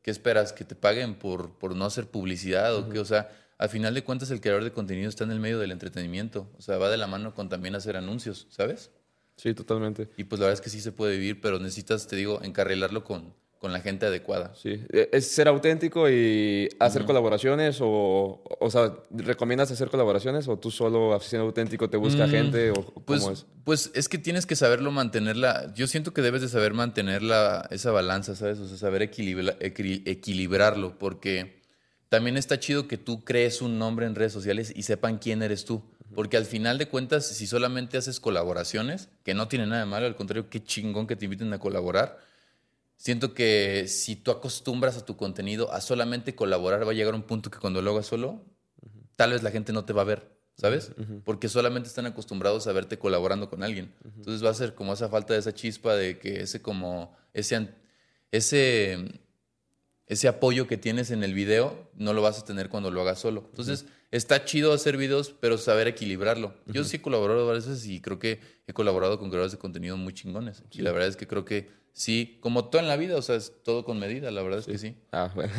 [0.00, 0.54] ¿qué esperas?
[0.54, 3.00] ¿Que te paguen por, por no hacer publicidad o qué?
[3.00, 5.72] O sea, al final de cuentas el creador de contenido está en el medio del
[5.72, 8.92] entretenimiento, o sea, va de la mano con también hacer anuncios, ¿sabes?
[9.36, 10.08] Sí, totalmente.
[10.16, 13.04] Y pues la verdad es que sí se puede vivir, pero necesitas, te digo, encarrilarlo
[13.04, 14.52] con, con la gente adecuada.
[14.56, 20.58] Sí, e, es ser auténtico y hacer colaboraciones o, o sea, ¿recomiendas hacer colaboraciones o
[20.58, 23.46] tú solo siendo auténtico te busca mm, gente o pues, cómo es?
[23.62, 27.22] Pues es que tienes que saberlo mantenerla, yo siento que debes de saber mantener
[27.70, 28.58] esa balanza, ¿sabes?
[28.58, 31.62] O sea, saber equilibrarlo porque
[32.08, 35.64] también está chido que tú crees un nombre en redes sociales y sepan quién eres
[35.64, 35.84] tú.
[36.14, 40.06] Porque al final de cuentas, si solamente haces colaboraciones, que no tiene nada de malo,
[40.06, 42.18] al contrario, qué chingón que te inviten a colaborar.
[42.96, 47.22] Siento que si tú acostumbras a tu contenido a solamente colaborar, va a llegar un
[47.22, 48.44] punto que cuando lo hagas solo,
[49.16, 50.92] tal vez la gente no te va a ver, ¿sabes?
[51.24, 53.92] Porque solamente están acostumbrados a verte colaborando con alguien.
[54.04, 57.70] Entonces va a ser como esa falta de esa chispa de que ese como, ese,
[58.30, 59.20] ese
[60.12, 63.18] ese apoyo que tienes en el video no lo vas a tener cuando lo hagas
[63.18, 63.46] solo.
[63.48, 66.54] Entonces, está chido hacer videos, pero saber equilibrarlo.
[66.66, 69.96] Yo sí he colaborado varias veces y creo que he colaborado con creadores de contenido
[69.96, 70.62] muy chingones.
[70.70, 73.34] Y la verdad es que creo que sí, como todo en la vida, o sea,
[73.34, 74.94] es todo con medida, la verdad es que sí.
[75.10, 75.52] Ah, bueno,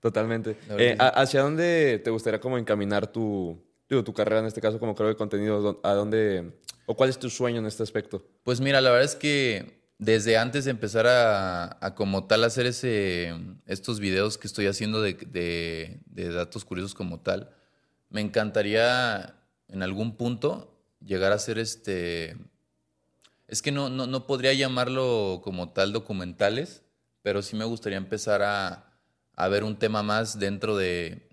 [0.00, 0.56] totalmente.
[0.70, 5.14] Eh, ¿Hacia dónde te gustaría como encaminar tu, tu carrera en este caso como creador
[5.14, 5.80] de contenido?
[5.84, 6.50] ¿A dónde,
[6.86, 8.26] o cuál es tu sueño en este aspecto?
[8.42, 13.34] Pues mira, la verdad es que desde antes de empezar a, como tal hacer ese,
[13.66, 17.50] estos videos que estoy haciendo de, datos curiosos como tal,
[18.12, 19.34] me encantaría
[19.68, 20.72] en algún punto
[21.04, 22.36] llegar a ser este...
[23.48, 26.82] Es que no, no, podría llamarlo como tal documentales,
[27.20, 28.94] pero sí me gustaría empezar a,
[29.34, 31.28] a ver un tema más dentro de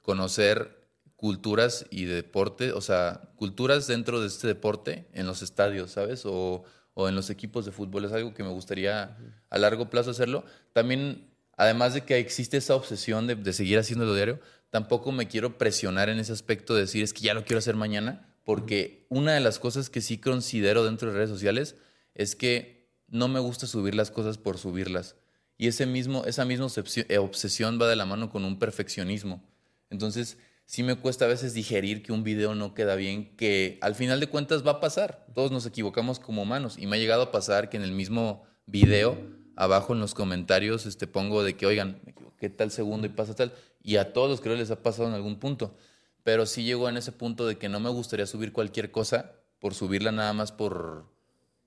[0.00, 6.22] conocer culturas y deporte, o sea, culturas dentro de este deporte en los estadios, ¿sabes?
[6.24, 8.04] O o en los equipos de fútbol.
[8.04, 9.16] Es algo que me gustaría
[9.50, 10.44] a largo plazo hacerlo.
[10.72, 14.40] También, además de que existe esa obsesión de, de seguir haciéndolo diario,
[14.72, 17.76] tampoco me quiero presionar en ese aspecto de decir es que ya lo quiero hacer
[17.76, 21.76] mañana, porque una de las cosas que sí considero dentro de redes sociales
[22.14, 25.16] es que no me gusta subir las cosas por subirlas.
[25.58, 26.68] Y ese mismo, esa misma
[27.18, 29.44] obsesión va de la mano con un perfeccionismo.
[29.90, 33.94] Entonces, sí me cuesta a veces digerir que un video no queda bien, que al
[33.94, 35.26] final de cuentas va a pasar.
[35.34, 36.78] Todos nos equivocamos como humanos.
[36.78, 39.18] Y me ha llegado a pasar que en el mismo video,
[39.54, 43.34] abajo en los comentarios, este, pongo de que, oigan, me equivoqué tal segundo y pasa
[43.34, 43.52] tal.
[43.82, 45.76] Y a todos los creo les ha pasado en algún punto.
[46.22, 49.74] Pero sí llegó en ese punto de que no me gustaría subir cualquier cosa por
[49.74, 51.10] subirla nada más por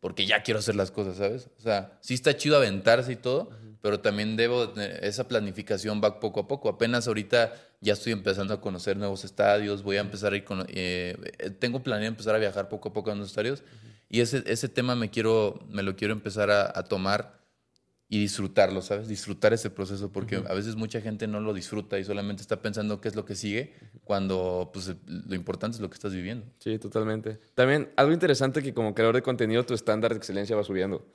[0.06, 1.49] porque ya quiero hacer las cosas, ¿sabes?
[1.58, 3.49] O sea, sí está chido aventarse y todo,
[3.82, 6.69] pero también debo, esa planificación va poco a poco.
[6.69, 10.63] Apenas ahorita ya estoy empezando a conocer nuevos estadios, voy a empezar a ir con,
[10.69, 11.17] eh,
[11.60, 13.63] tengo planeado empezar a viajar poco a poco a los estadios
[14.08, 17.39] y ese, ese tema me quiero, me lo quiero empezar a, tomar
[18.08, 19.08] y disfrutarlo, ¿sabes?
[19.08, 23.02] Disfrutar ese proceso, porque a veces mucha gente no lo disfruta y solamente está pensando
[23.02, 26.46] qué es lo que sigue, cuando pues lo importante es lo que estás viviendo.
[26.60, 27.39] Sí, totalmente.
[27.56, 31.08] También algo interesante que como creador de contenido tu estándar de excelencia va subiendo.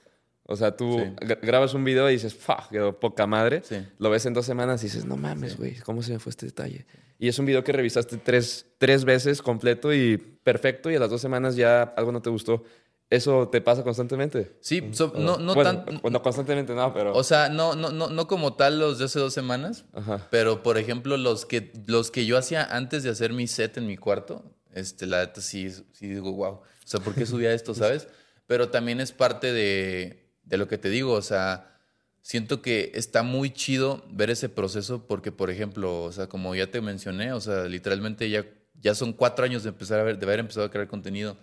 [0.44, 0.98] O sea, tú
[1.42, 2.70] grabas un video y dices, ¡fuck!
[2.70, 3.62] Quedó poca madre.
[3.98, 6.46] Lo ves en dos semanas y dices, no mames, güey, ¿cómo se me fue este
[6.46, 6.86] detalle?
[7.20, 11.10] Y es un video que revisaste tres, tres veces completo y perfecto y a las
[11.10, 12.64] dos semanas ya algo no te gustó.
[13.10, 14.56] ¿Eso te pasa constantemente?
[14.60, 14.80] Sí,
[15.16, 15.84] no, no tan...
[16.08, 17.12] No constantemente, no, pero...
[17.12, 19.84] O sea, no, no, no, no como tal los de hace dos semanas,
[20.30, 23.88] pero por ejemplo los que, los que yo hacía antes de hacer mi set en
[23.88, 27.74] mi cuarto, este, la neta sí, sí digo, wow, o sea, ¿por qué subía esto,
[27.74, 28.06] sabes?
[28.46, 31.76] Pero también es parte de, de lo que te digo, o sea,
[32.22, 36.70] siento que está muy chido ver ese proceso porque, por ejemplo, o sea, como ya
[36.70, 38.46] te mencioné, o sea, literalmente ya,
[38.80, 41.36] ya son cuatro años de empezar a ver, de haber empezado a crear contenido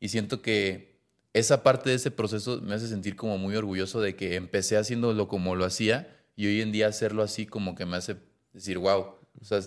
[0.00, 0.93] y siento que
[1.34, 5.28] esa parte de ese proceso me hace sentir como muy orgulloso de que empecé haciéndolo
[5.28, 8.16] como lo hacía y hoy en día hacerlo así como que me hace
[8.52, 9.60] decir, wow, o sea,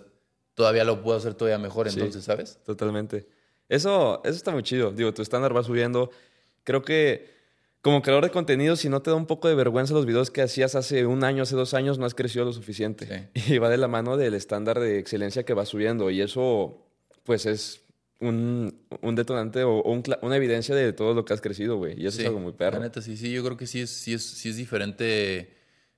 [0.55, 2.59] todavía lo puedo hacer todavía mejor entonces, ¿sabes?
[2.65, 3.27] Totalmente.
[3.67, 4.91] Eso, eso está muy chido.
[4.91, 6.09] Digo, tu estándar va subiendo.
[6.63, 7.35] Creo que
[7.81, 10.41] como creador de contenido, si no te da un poco de vergüenza los videos que
[10.41, 13.29] hacías hace un año, hace dos años, no has crecido lo suficiente.
[13.47, 16.09] Y va de la mano del estándar de excelencia que va subiendo.
[16.09, 16.85] Y eso,
[17.23, 17.81] pues, es
[18.19, 19.83] un, un detonante o,
[20.21, 22.01] una evidencia de todo lo que has crecido, güey.
[22.01, 22.77] Y eso es algo muy perro.
[22.79, 25.55] La neta, sí, sí, yo creo que sí es, sí es, sí es diferente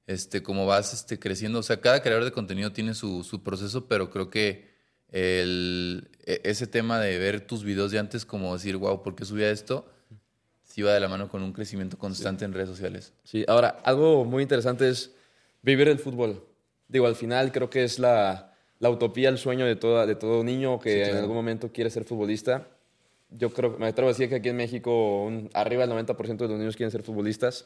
[0.08, 1.60] este, como vas este, creciendo.
[1.60, 4.69] O sea, cada creador de contenido tiene su, su proceso, pero creo que
[5.10, 9.25] el, e, ese tema de ver tus videos de antes, como decir, wow, ¿por qué
[9.25, 9.89] subía esto?
[10.69, 13.12] sí va de la mano con un crecimiento constante en redes sociales.
[13.23, 15.12] Sí, ahora, algo muy interesante es
[15.63, 16.45] vivir el fútbol.
[16.88, 18.48] Digo, al final creo que es la,
[18.79, 22.05] la utopía, el sueño de, toda, de todo niño que en algún momento quiere ser
[22.05, 22.67] futbolista.
[23.29, 26.57] Yo creo, me atrevo a decir que aquí en México arriba del 90% de los
[26.57, 27.65] niños quieren ser futbolistas.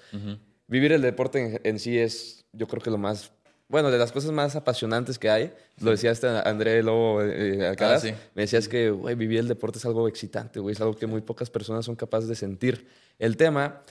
[0.67, 3.32] Vivir el deporte en, sí es, yo creo que lo más
[3.69, 8.06] bueno, de las cosas más apasionantes que hay, lo decía este André Lobo eh, Alcaraz,
[8.06, 11.08] ah, me decías que güey, vivir el deporte es algo excitante, güey, es algo que
[11.08, 12.88] muy pocas personas son capaces de sentir.
[13.17, 13.82] El tema,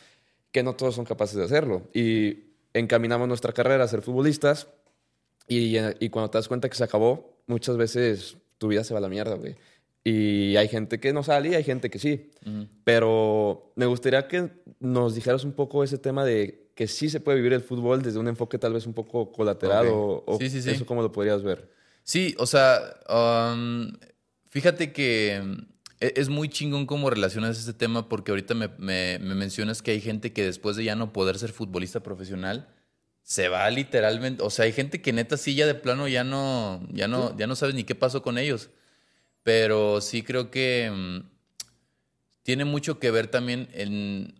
[0.52, 1.88] que no todos son capaces de hacerlo.
[1.92, 4.68] Y encaminamos nuestra carrera a ser futbolistas
[5.48, 8.98] y, y cuando te das cuenta que se acabó, muchas veces tu vida se va
[8.98, 9.56] a la mierda, güey.
[10.04, 12.30] Y hay gente que no sale y hay gente que sí.
[12.84, 14.50] Pero me gustaría que
[14.80, 18.18] nos dijeras un poco ese tema de que sí se puede vivir el fútbol desde
[18.18, 20.70] un enfoque tal vez un poco colateral o, sí, sí, sí.
[20.70, 21.70] eso cómo lo podrías ver.
[22.02, 23.92] Sí, o sea, um,
[24.48, 25.40] fíjate que
[26.00, 30.00] e, es muy chingón cómo relacionas este tema porque ahorita me, me, mencionas que hay
[30.00, 32.68] gente que después de ya no poder ser futbolista profesional
[33.22, 36.86] se va literalmente, o sea, hay gente que neta sí ya de plano ya no
[36.90, 38.70] ya no ya no sabes ni qué pasó con ellos.
[39.42, 41.30] Pero sí creo que mm,
[42.42, 44.34] tiene mucho que ver también en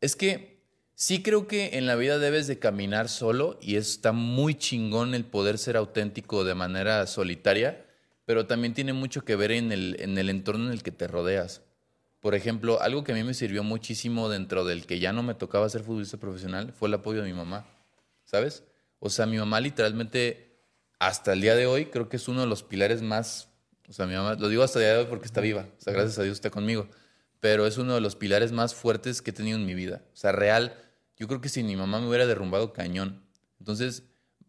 [0.00, 0.50] es que
[1.00, 5.24] Sí creo que en la vida debes de caminar solo y está muy chingón el
[5.24, 7.86] poder ser auténtico de manera solitaria,
[8.26, 11.08] pero también tiene mucho que ver en el, en el entorno en el que te
[11.08, 11.62] rodeas.
[12.20, 15.34] Por ejemplo, algo que a mí me sirvió muchísimo dentro del que ya no me
[15.34, 17.66] tocaba ser futbolista profesional fue el apoyo de mi mamá,
[18.24, 18.62] ¿sabes?
[18.98, 20.58] O sea, mi mamá literalmente,
[20.98, 23.48] hasta el día de hoy, creo que es uno de los pilares más,
[23.88, 25.80] o sea, mi mamá, lo digo hasta el día de hoy porque está viva, o
[25.80, 26.88] sea, gracias a Dios está conmigo,
[27.40, 30.02] pero es uno de los pilares más fuertes que he tenido en mi vida.
[30.12, 30.76] O sea, real,
[31.16, 33.22] yo creo que si mi mamá me hubiera derrumbado cañón.
[33.58, 34.02] Entonces,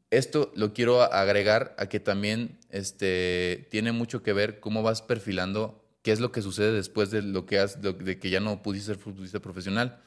[0.09, 5.80] esto lo quiero agregar a que también este, tiene mucho que ver cómo vas perfilando
[6.01, 8.87] qué es lo que sucede después de lo que has, de que ya no pudiste
[8.87, 10.01] ser futbolista profesional.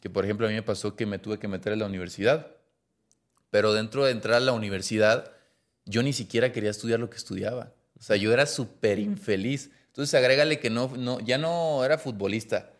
[0.00, 2.48] Que por ejemplo a mí me pasó que me tuve que meter a la universidad,
[3.50, 5.32] pero dentro de entrar a la universidad
[5.84, 7.72] yo ni siquiera quería estudiar lo que estudiaba.
[7.98, 9.70] O sea, yo era súper infeliz.
[9.88, 12.70] Entonces agrégale que no, no, ya no era futbolista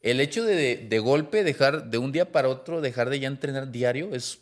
[0.00, 3.70] el hecho de, de, golpe dejar, de un día para otro, dejar de ya entrenar
[3.70, 4.40] diario, es,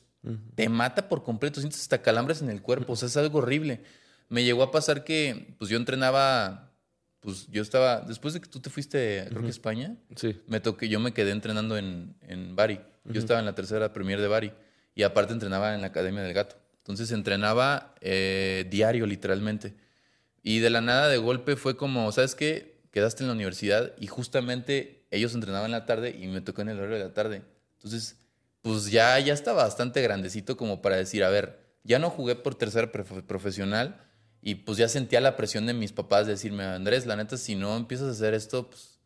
[0.55, 3.81] te mata por completo, sientes hasta calambres en el cuerpo, o sea, es algo horrible.
[4.29, 6.68] Me llegó a pasar que, pues yo entrenaba,
[7.21, 10.41] pues yo estaba, después de que tú te fuiste, creo que a España, sí.
[10.47, 12.81] me toqué, yo me quedé entrenando en, en Bari.
[13.05, 14.53] Yo estaba en la tercera premier de Bari
[14.95, 16.57] y aparte entrenaba en la Academia del Gato.
[16.79, 19.75] Entonces entrenaba eh, diario, literalmente.
[20.43, 22.81] Y de la nada, de golpe, fue como, ¿sabes qué?
[22.91, 26.71] Quedaste en la universidad y justamente ellos entrenaban en la tarde y me tocó en
[26.71, 27.43] el horario de la tarde.
[27.75, 28.17] Entonces,
[28.63, 32.55] pues ya, ya estaba bastante grandecito como para decir, a ver, ya no jugué por
[32.55, 34.08] tercera profesional
[34.41, 37.55] y pues ya sentía la presión de mis papás de decirme, Andrés, la neta, si
[37.55, 39.01] no empiezas a hacer esto, pues,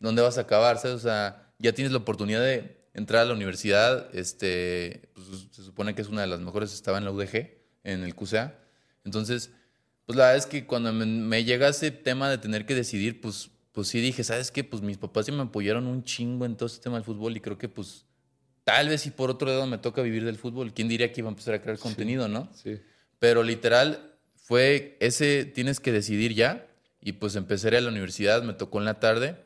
[0.00, 0.76] ¿dónde vas a acabar?
[0.84, 5.94] O sea, ya tienes la oportunidad de entrar a la universidad, este, pues, se supone
[5.94, 7.50] que es una de las mejores, estaba en la UDG,
[7.84, 8.58] en el QCA.
[9.04, 9.50] Entonces,
[10.06, 13.20] pues la verdad es que cuando me, me llega ese tema de tener que decidir,
[13.20, 14.64] pues pues sí dije, ¿sabes qué?
[14.64, 17.40] Pues mis papás sí me apoyaron un chingo en todo este tema del fútbol y
[17.40, 18.04] creo que pues
[18.64, 21.28] tal vez si por otro lado me toca vivir del fútbol, ¿quién diría que iba
[21.28, 22.50] a empezar a crear contenido, no?
[22.54, 22.80] Sí.
[23.18, 24.11] Pero literal
[24.52, 26.66] fue ese, tienes que decidir ya
[27.00, 29.36] y pues empecé a ir a la universidad, me tocó en la tarde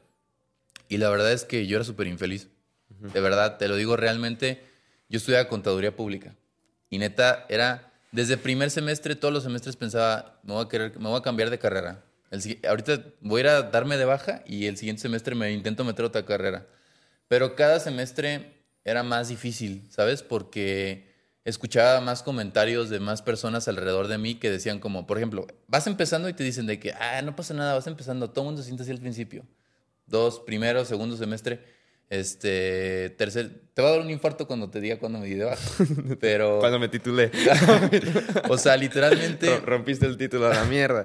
[0.88, 2.48] y la verdad es que yo era súper infeliz.
[2.88, 4.64] De verdad, te lo digo realmente,
[5.08, 6.34] yo estudiaba contaduría pública
[6.90, 11.08] y neta era, desde primer semestre, todos los semestres pensaba, me voy a, querer, me
[11.08, 12.02] voy a cambiar de carrera
[12.68, 16.04] ahorita voy a ir a darme de baja y el siguiente semestre me intento meter
[16.04, 16.66] otra carrera.
[17.28, 20.24] Pero cada semestre era más difícil, ¿sabes?
[20.24, 21.14] Porque
[21.46, 25.86] escuchaba más comentarios de más personas alrededor de mí que decían como, por ejemplo, vas
[25.86, 28.60] empezando y te dicen de que, ah, no pasa nada, vas empezando, todo el mundo
[28.60, 29.46] se siente así al principio.
[30.06, 31.74] Dos, primero, segundo semestre
[32.08, 35.44] este, tercer, te va a dar un infarto cuando te diga cuando me di de
[35.44, 35.84] baja.
[36.20, 36.60] Pero.
[36.60, 37.32] cuando me titulé.
[38.48, 39.58] o sea, literalmente.
[39.60, 41.04] Rompiste el título a la mierda.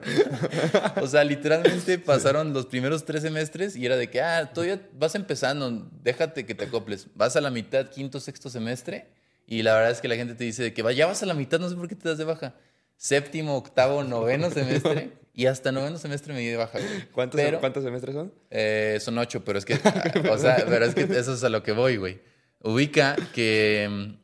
[1.01, 5.15] o sea, literalmente pasaron los primeros tres semestres y era de que, ah, todavía vas
[5.15, 7.07] empezando, déjate que te acoples.
[7.15, 9.07] Vas a la mitad, quinto, sexto semestre.
[9.47, 11.33] Y la verdad es que la gente te dice de que ya vas a la
[11.33, 12.55] mitad, no sé por qué te das de baja.
[12.97, 15.11] Séptimo, octavo, noveno semestre.
[15.33, 16.77] Y hasta noveno semestre me di de baja.
[17.13, 18.33] ¿Cuántos, ¿Cuántos semestres son?
[18.49, 19.75] Eh, son ocho, pero es que,
[20.29, 22.19] o sea, pero es que eso es a lo que voy, güey.
[22.59, 24.17] Ubica que,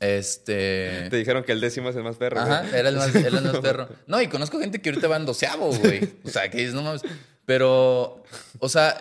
[0.00, 1.08] este...
[1.10, 2.40] Te dijeron que el décimo es el más perro.
[2.40, 3.88] Ajá, era el más, era el más perro.
[4.06, 6.08] No, y conozco gente que ahorita va en doceavo, güey.
[6.24, 7.02] O sea, que dices, no mames.
[7.44, 8.22] Pero,
[8.58, 8.96] o sea,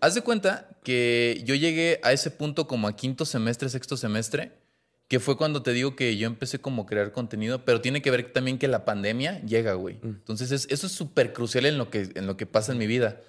[0.00, 4.52] haz de cuenta que yo llegué a ese punto como a quinto semestre, sexto semestre,
[5.08, 8.10] que fue cuando te digo que yo empecé como a crear contenido, pero tiene que
[8.10, 9.96] ver también que la pandemia llega, güey.
[9.96, 10.06] Mm.
[10.06, 13.20] Entonces eso es súper crucial en lo, que, en lo que pasa en mi vida,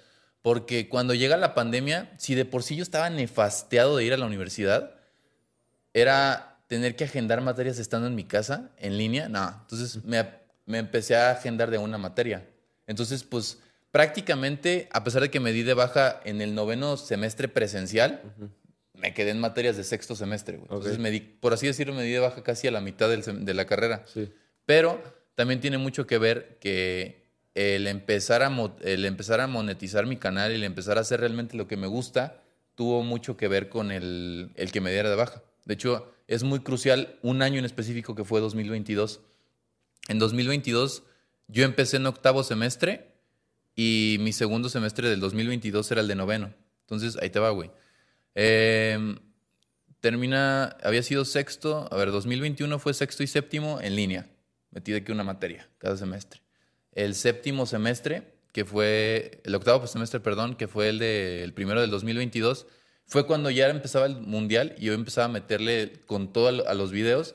[0.42, 4.16] Porque cuando llega la pandemia, si de por sí yo estaba nefasteado de ir a
[4.16, 4.94] la universidad,
[5.92, 9.60] era tener que agendar materias estando en mi casa, en línea, no.
[9.62, 10.26] Entonces me,
[10.66, 12.48] me empecé a agendar de una materia.
[12.86, 13.58] Entonces, pues
[13.94, 18.22] prácticamente, a pesar de que me di de baja en el noveno semestre presencial,
[18.92, 20.56] me quedé en materias de sexto semestre.
[20.56, 20.64] güey.
[20.68, 23.22] Entonces, me di, por así decirlo, me di de baja casi a la mitad del
[23.44, 24.02] de la carrera.
[24.12, 24.32] Sí.
[24.66, 25.00] Pero
[25.36, 27.22] también tiene mucho que ver que
[27.54, 31.20] el empezar, a, mo- el empezar a monetizar mi canal y el empezar a hacer
[31.20, 32.42] realmente lo que me gusta
[32.74, 35.40] tuvo mucho que ver con el, el que me diera de baja.
[35.66, 39.20] De hecho, es muy crucial un año en específico que fue 2022.
[40.08, 41.04] En 2022
[41.46, 43.13] yo empecé en octavo semestre
[43.74, 46.54] y mi segundo semestre del 2022 era el de noveno.
[46.82, 47.70] Entonces, ahí te va, güey.
[48.34, 49.16] Eh,
[50.00, 54.30] termina, había sido sexto, a ver, 2021 fue sexto y séptimo en línea.
[54.70, 56.42] Metí de que una materia cada semestre.
[56.92, 61.80] El séptimo semestre, que fue, el octavo semestre, perdón, que fue el, de, el primero
[61.80, 62.66] del 2022,
[63.06, 66.74] fue cuando ya empezaba el mundial y yo empezaba a meterle con todo a a
[66.74, 67.34] los videos.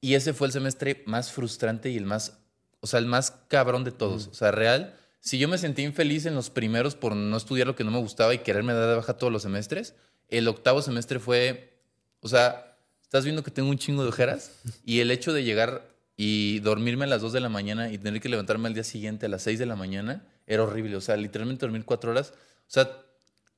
[0.00, 2.38] Y ese fue el semestre más frustrante y el más,
[2.80, 4.28] o sea, el más cabrón de todos.
[4.28, 4.94] O sea, real,
[5.24, 7.98] si yo me sentí infeliz en los primeros por no estudiar lo que no me
[7.98, 9.94] gustaba y quererme dar de baja todos los semestres,
[10.28, 11.78] el octavo semestre fue,
[12.20, 14.52] o sea, estás viendo que tengo un chingo de ojeras
[14.84, 18.20] y el hecho de llegar y dormirme a las 2 de la mañana y tener
[18.20, 20.94] que levantarme al día siguiente a las 6 de la mañana era horrible.
[20.94, 22.34] O sea, literalmente dormir cuatro horas.
[22.36, 22.90] O sea,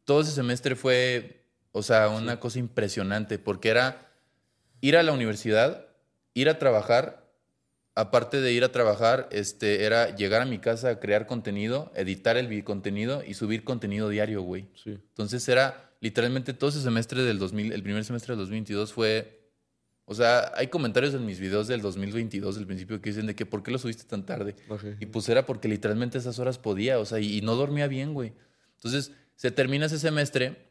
[0.05, 4.09] todo ese semestre fue, o sea, una cosa impresionante porque era
[4.81, 5.88] ir a la universidad,
[6.33, 7.25] ir a trabajar,
[7.96, 12.37] aparte de ir a trabajar, este, era llegar a mi casa a crear contenido, editar
[12.37, 14.68] el contenido y subir contenido diario, güey.
[14.74, 14.90] Sí.
[14.90, 19.50] Entonces era literalmente todo ese semestre del 2000, el primer semestre del 2022 fue,
[20.04, 23.46] o sea, hay comentarios en mis videos del 2022, del principio, que dicen de que
[23.46, 24.56] ¿por qué lo subiste tan tarde?
[24.68, 24.85] Ok.
[25.00, 28.12] Y pues era porque literalmente esas horas podía, o sea, y, y no dormía bien,
[28.12, 28.35] güey.
[28.74, 30.68] Entonces se termina ese semestre,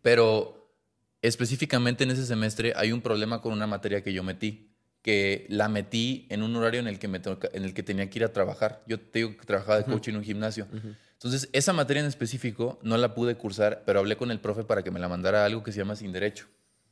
[0.00, 0.74] pero
[1.20, 4.67] específicamente en ese semestre hay un problema con una materia que yo metí,
[5.02, 8.08] que la metí en un horario en el que, me toca- en el que tenía
[8.10, 8.82] que ir a trabajar.
[8.86, 10.66] Yo te digo que trabajaba de coach en un gimnasio.
[11.12, 14.82] Entonces, esa materia en específico no la pude cursar, pero hablé con el profe para
[14.82, 16.46] que me la mandara a algo que se llama sin derecho.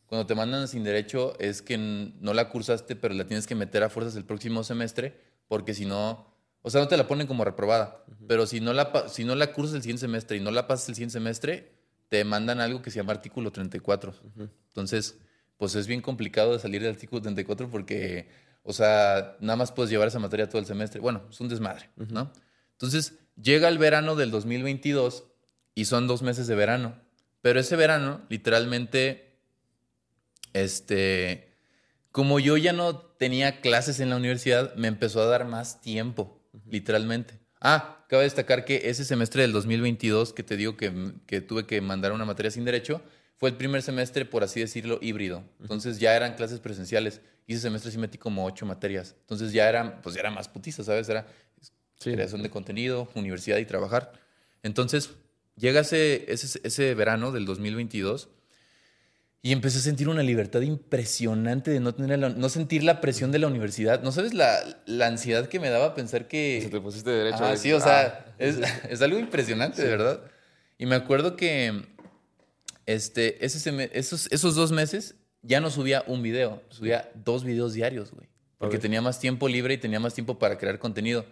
[0.07, 3.83] Cuando te mandan sin derecho es que no la cursaste, pero la tienes que meter
[3.83, 6.27] a fuerzas el próximo semestre, porque si no,
[6.63, 9.53] o sea, no te la ponen como reprobada, pero si no, la, si no la
[9.53, 11.73] cursas el siguiente semestre y no la pasas el siguiente semestre,
[12.09, 14.15] te mandan algo que se llama artículo 34.
[14.69, 15.19] Entonces,
[15.59, 18.29] pues es bien complicado de salir del artículo 34 porque,
[18.63, 21.01] o sea, nada más puedes llevar esa materia todo el semestre.
[21.01, 22.33] Bueno, es un desmadre, ¿no?
[22.73, 25.25] Entonces, llega el verano del 2022
[25.75, 27.01] y son dos meses de verano.
[27.41, 29.39] Pero ese verano, literalmente,
[30.53, 31.55] este,
[32.11, 36.43] como yo ya no tenía clases en la universidad, me empezó a dar más tiempo,
[36.67, 37.39] literalmente.
[37.61, 41.81] Ah, cabe destacar que ese semestre del 2022, que te digo que, que tuve que
[41.81, 43.03] mandar una materia sin derecho,
[43.37, 45.45] fue el primer semestre, por así decirlo, híbrido.
[45.61, 47.21] Entonces ya eran clases presenciales.
[47.47, 49.15] Y ese semestre sí metí como ocho materias.
[49.21, 51.09] Entonces ya eran, pues ya era más putiza, ¿sabes?
[51.09, 51.27] Era
[51.99, 52.13] Sí.
[52.13, 54.13] creación de contenido, universidad y trabajar.
[54.63, 55.11] Entonces,
[55.57, 58.29] llega ese, ese, ese verano del 2022
[59.43, 63.31] y empecé a sentir una libertad impresionante de no, tener la- no sentir la presión
[63.33, 64.03] de la universidad.
[64.03, 66.61] ¿No sabes la, la ansiedad que me daba pensar que...
[66.63, 67.45] Se te pusiste derecho.
[67.45, 68.35] Ah, sí, o sea, Ah.
[68.39, 68.59] es,
[68.91, 70.21] es algo impresionante, de verdad.
[70.79, 71.83] Y me acuerdo que
[72.87, 78.13] este, ese esos, esos dos meses ya no subía un video, subía dos videos diarios,
[78.13, 78.29] güey.
[78.59, 81.27] Porque tenía más tiempo libre y tenía más tiempo para crear contenido.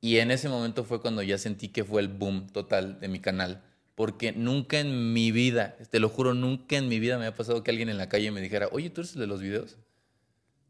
[0.00, 3.18] Y en ese momento fue cuando ya sentí que fue el boom total de mi
[3.18, 3.62] canal.
[3.94, 7.62] Porque nunca en mi vida, te lo juro, nunca en mi vida me ha pasado
[7.62, 9.78] que alguien en la calle me dijera, oye, ¿tú eres el de los videos?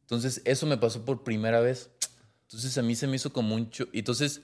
[0.03, 1.91] Entonces, eso me pasó por primera vez.
[2.43, 3.69] Entonces, a mí se me hizo como un...
[3.93, 4.43] Entonces,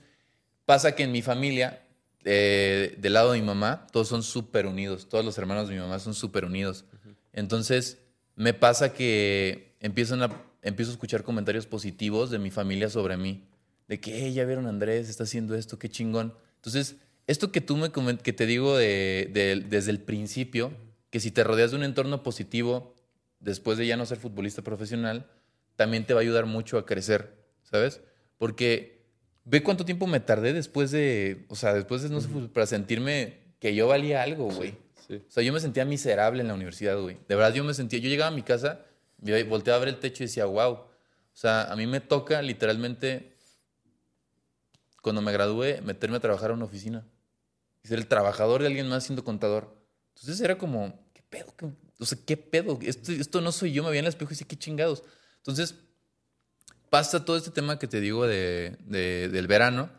[0.65, 1.82] pasa que en mi familia,
[2.25, 5.07] eh, del lado de mi mamá, todos son súper unidos.
[5.09, 6.85] Todos los hermanos de mi mamá son súper unidos.
[7.31, 7.97] Entonces,
[8.35, 10.29] me pasa que empiezan a,
[10.61, 13.43] empiezo a escuchar comentarios positivos de mi familia sobre mí.
[13.87, 16.33] De que, hey, ya vieron a Andrés, está haciendo esto, qué chingón.
[16.55, 16.95] Entonces,
[17.27, 20.71] esto que tú me que te digo de, de- desde el principio,
[21.09, 22.95] que si te rodeas de un entorno positivo,
[23.39, 25.29] después de ya no ser futbolista profesional,
[25.75, 28.01] también te va a ayudar mucho a crecer, ¿sabes?
[28.37, 28.92] Porque
[29.45, 33.39] ve cuánto tiempo me tardé después de, o sea, después de no sé, para sentirme
[33.59, 34.75] que yo valía algo, güey.
[35.07, 35.15] Sí.
[35.27, 37.17] O sea, yo me sentía miserable en la universidad, güey.
[37.27, 38.85] De verdad, yo me sentía, yo llegaba a mi casa,
[39.47, 40.71] volteaba a ver el techo y decía, wow.
[40.73, 40.89] O
[41.35, 43.35] sea, a mí me toca literalmente,
[45.01, 47.05] cuando me gradué, meterme a trabajar a una oficina.
[47.83, 49.75] Y ser el trabajador de alguien más siendo contador.
[50.15, 51.53] Entonces era como, ¿qué pedo?
[51.57, 51.69] ¿Qué-
[51.99, 52.79] o sea, ¿qué pedo?
[52.81, 55.03] Esto, esto no soy yo, me vi en el espejo y decía, ¿qué chingados?
[55.37, 55.75] Entonces,
[56.93, 59.89] pasa todo este tema que te digo de, de- del verano.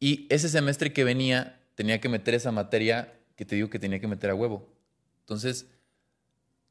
[0.00, 4.00] Y ese semestre que venía, tenía que meter esa materia que te digo que tenía
[4.00, 4.68] que meter a huevo.
[5.20, 5.68] Entonces,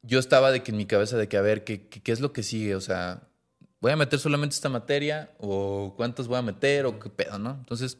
[0.01, 2.33] yo estaba de que en mi cabeza de que, a ver, ¿qué, qué, es lo
[2.33, 2.75] que sigue?
[2.75, 3.21] O sea,
[3.79, 5.31] ¿voy a meter solamente esta materia?
[5.39, 6.85] ¿O cuántas voy a meter?
[6.85, 7.51] ¿O qué pedo, no?
[7.51, 7.99] Entonces,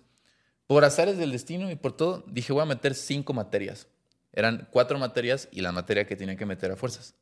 [0.68, 3.88] por azares del destino y por todo, dije, voy a meter cinco materias.
[4.34, 7.16] Eran cuatro materias y la materia que tenía que meter a fuerzas.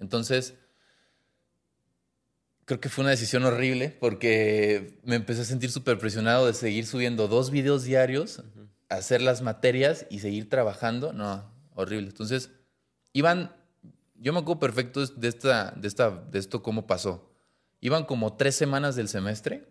[0.00, 0.54] Entonces,
[2.66, 6.84] creo que fue una decisión horrible porque me empecé a sentir súper presionado de seguir
[6.86, 8.42] subiendo dos videos diarios,
[8.88, 11.12] hacer las materias y seguir trabajando.
[11.12, 12.08] No, horrible.
[12.08, 12.50] Entonces,
[13.12, 13.54] iban,
[14.16, 17.32] yo me acuerdo perfecto de, esta, de, esta, de esto, cómo pasó.
[17.80, 19.64] Iban como tres semanas del semestre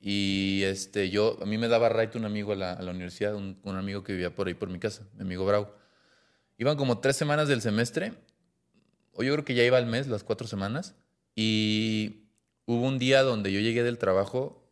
[0.00, 4.02] y este, yo, a mí me daba right un amigo a la, universidad, un, amigo
[4.02, 5.72] que vivía por ahí por mi casa, mi amigo Bravo.
[6.58, 8.14] Iban como tres semanas del semestre,
[9.12, 10.94] o yo creo que ya iba al mes, las cuatro semanas,
[11.36, 12.29] y
[12.70, 14.62] hubo un día donde yo llegué del trabajo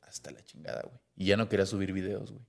[0.00, 0.98] hasta la chingada, güey.
[1.14, 2.42] Y ya no quería subir videos, güey.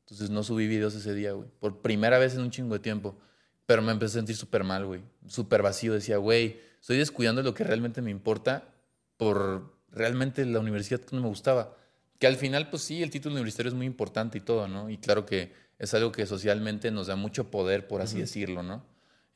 [0.00, 1.48] Entonces no subí videos ese día, güey.
[1.60, 3.16] Por primera vez en un chingo de tiempo.
[3.64, 5.02] Pero me empecé a sentir súper mal, güey.
[5.28, 5.92] Súper vacío.
[5.92, 8.74] Decía, güey, estoy descuidando lo que realmente me importa
[9.16, 11.76] por realmente la universidad que no me gustaba.
[12.18, 14.90] Que al final, pues sí, el título universitario es muy importante y todo, ¿no?
[14.90, 18.84] Y claro que es algo que socialmente nos da mucho poder, por así decirlo, ¿no?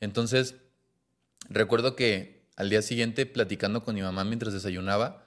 [0.01, 0.55] Entonces,
[1.49, 5.25] recuerdo que al día siguiente, platicando con mi mamá mientras desayunaba,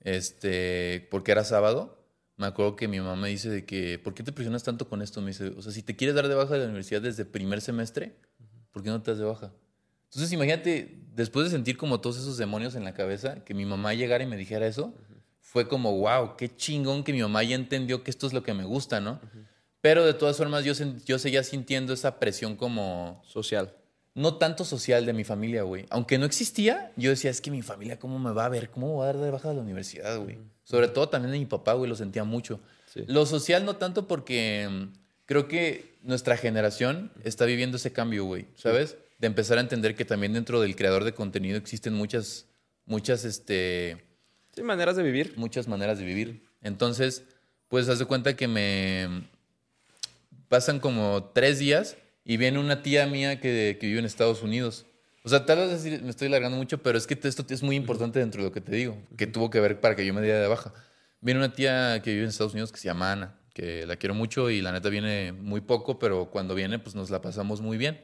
[0.00, 2.00] este, porque era sábado,
[2.36, 5.02] me acuerdo que mi mamá me dice de que, ¿por qué te presionas tanto con
[5.02, 5.20] esto?
[5.20, 7.60] Me dice, o sea, si te quieres dar de baja de la universidad desde primer
[7.60, 8.16] semestre,
[8.72, 9.52] ¿por qué no te das de baja?
[10.04, 13.94] Entonces imagínate, después de sentir como todos esos demonios en la cabeza, que mi mamá
[13.94, 14.94] llegara y me dijera eso,
[15.40, 18.54] fue como, wow, qué chingón que mi mamá ya entendió que esto es lo que
[18.54, 19.20] me gusta, ¿no?
[19.80, 20.72] Pero de todas formas yo,
[21.04, 23.22] yo seguía sintiendo esa presión como...
[23.24, 23.79] Social
[24.14, 25.86] no tanto social de mi familia, güey.
[25.90, 28.70] Aunque no existía, yo decía, es que mi familia, ¿cómo me va a ver?
[28.70, 30.38] ¿Cómo va a dar de baja de la universidad, güey?
[30.64, 32.60] Sobre todo también de mi papá, güey, lo sentía mucho.
[33.06, 38.48] Lo social no tanto porque mm, creo que nuestra generación está viviendo ese cambio, güey,
[38.56, 38.96] ¿sabes?
[39.18, 42.46] De empezar a entender que también dentro del creador de contenido existen muchas,
[42.86, 44.04] muchas, este...
[44.54, 45.34] Sí, maneras de vivir.
[45.36, 46.42] Muchas maneras de vivir.
[46.62, 47.22] Entonces,
[47.68, 49.28] pues, haz de cuenta que me...
[50.48, 54.86] Pasan como tres días y viene una tía mía que, que, vive en Estados Unidos.
[55.22, 58.18] O sea, tal vez me estoy largando mucho, pero es que esto es muy importante
[58.18, 60.40] dentro de lo que te digo, que tuvo que ver para que yo me diera
[60.40, 60.72] de baja.
[61.20, 64.14] Viene una tía que vive en Estados Unidos que se llama Ana, que la quiero
[64.14, 67.76] mucho y la neta viene muy poco, pero cuando viene pues nos la pasamos muy
[67.76, 68.02] bien.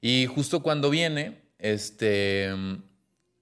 [0.00, 2.54] Y justo cuando viene, este,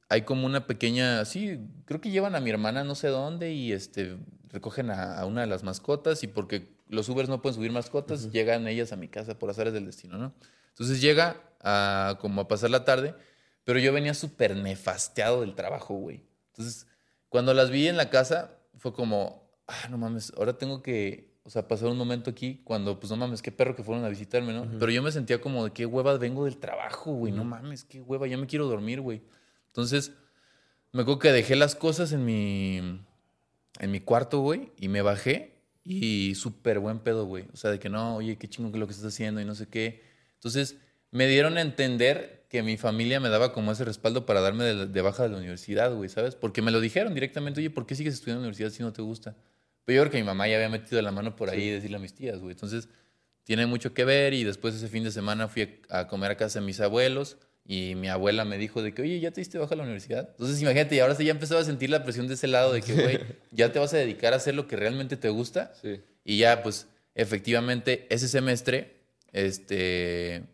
[0.09, 3.72] hay como una pequeña, sí, creo que llevan a mi hermana no sé dónde y
[3.72, 4.16] este,
[4.49, 8.30] recogen a, a una de las mascotas y porque los Ubers no pueden subir mascotas,
[8.30, 10.34] llegan ellas a mi casa por azares del destino, ¿no?
[10.70, 13.14] Entonces llega a como a pasar la tarde,
[13.64, 16.24] pero yo venía súper nefasteado del trabajo, güey.
[16.53, 16.87] Entonces,
[17.28, 21.51] cuando las vi en la casa, fue como, ah, no mames, ahora tengo que, o
[21.51, 24.53] sea, pasar un momento aquí cuando, pues no mames, qué perro que fueron a visitarme,
[24.53, 24.68] ¿no?
[24.78, 28.01] Pero yo me sentía como de qué hueva vengo del trabajo, güey, no mames, qué
[28.01, 29.22] hueva, ya me quiero dormir, güey.
[29.68, 30.12] Entonces,
[30.93, 32.76] me acuerdo que dejé las cosas en mi,
[33.80, 35.55] en mi cuarto, güey, y me bajé
[35.89, 37.45] y súper buen pedo, güey.
[37.53, 39.55] O sea, de que no, oye, qué chingo que lo que estás haciendo y no
[39.55, 40.03] sé qué.
[40.34, 40.76] Entonces,
[41.12, 45.01] me dieron a entender que mi familia me daba como ese respaldo para darme de,
[45.01, 46.34] baja de la universidad, güey, ¿sabes?
[46.34, 48.93] Porque me lo dijeron directamente, oye, ¿por qué sigues estudiando en la universidad si no
[48.93, 49.37] te gusta?
[49.84, 51.99] Pero yo creo que mi mamá ya había metido la mano por ahí y decirle
[51.99, 52.53] a mis tías, güey.
[52.53, 52.89] Entonces,
[53.45, 56.59] tiene mucho que ver y después ese fin de semana fui a comer a casa
[56.59, 59.74] de mis abuelos y mi abuela me dijo de que, oye, ¿ya te diste baja
[59.74, 60.28] a la universidad?
[60.30, 62.80] Entonces, imagínate, y ahora sí ya empezaba a sentir la presión de ese lado de
[62.80, 63.18] que, güey,
[63.50, 65.72] ya te vas a dedicar a hacer lo que realmente te gusta.
[65.82, 66.00] Sí.
[66.24, 69.02] Y ya, pues, efectivamente, ese semestre,
[69.32, 70.44] este,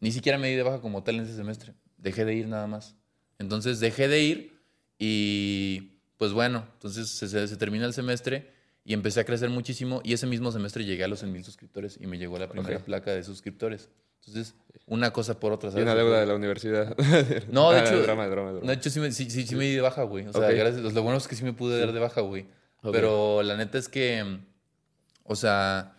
[0.00, 1.74] ni siquiera me di de baja como tal en ese semestre.
[1.98, 2.96] Dejé de ir nada más.
[3.38, 4.60] Entonces, dejé de ir
[4.98, 8.50] y, pues bueno, entonces se, se, termina el semestre
[8.84, 11.98] y empecé a crecer muchísimo y ese mismo semestre llegué a los 100 mil suscriptores
[12.00, 13.88] y me llegó la primera placa de suscriptores.
[14.26, 14.54] Entonces,
[14.86, 15.70] una cosa por otra.
[15.70, 15.82] ¿sabes?
[15.82, 16.96] Y una deuda de la universidad.
[17.50, 18.02] No, de ah, hecho.
[18.02, 18.66] drama, drama, drama.
[18.66, 20.26] de hecho, sí, me, sí, sí, me di de baja, güey.
[20.26, 22.46] O sea, gracias, lo bueno es que sí me pude dar de baja, güey.
[22.92, 24.40] Pero la neta es que.
[25.24, 25.92] O sea.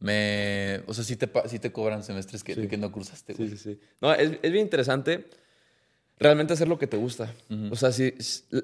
[0.00, 0.82] Me.
[0.86, 3.48] O sea, sí te, sí te cobran semestres que, que no cursaste, güey.
[3.48, 3.80] Sí, sí, sí.
[4.02, 5.30] No, es, es bien interesante
[6.18, 7.34] realmente hacer lo que te gusta.
[7.70, 8.14] O sea, si,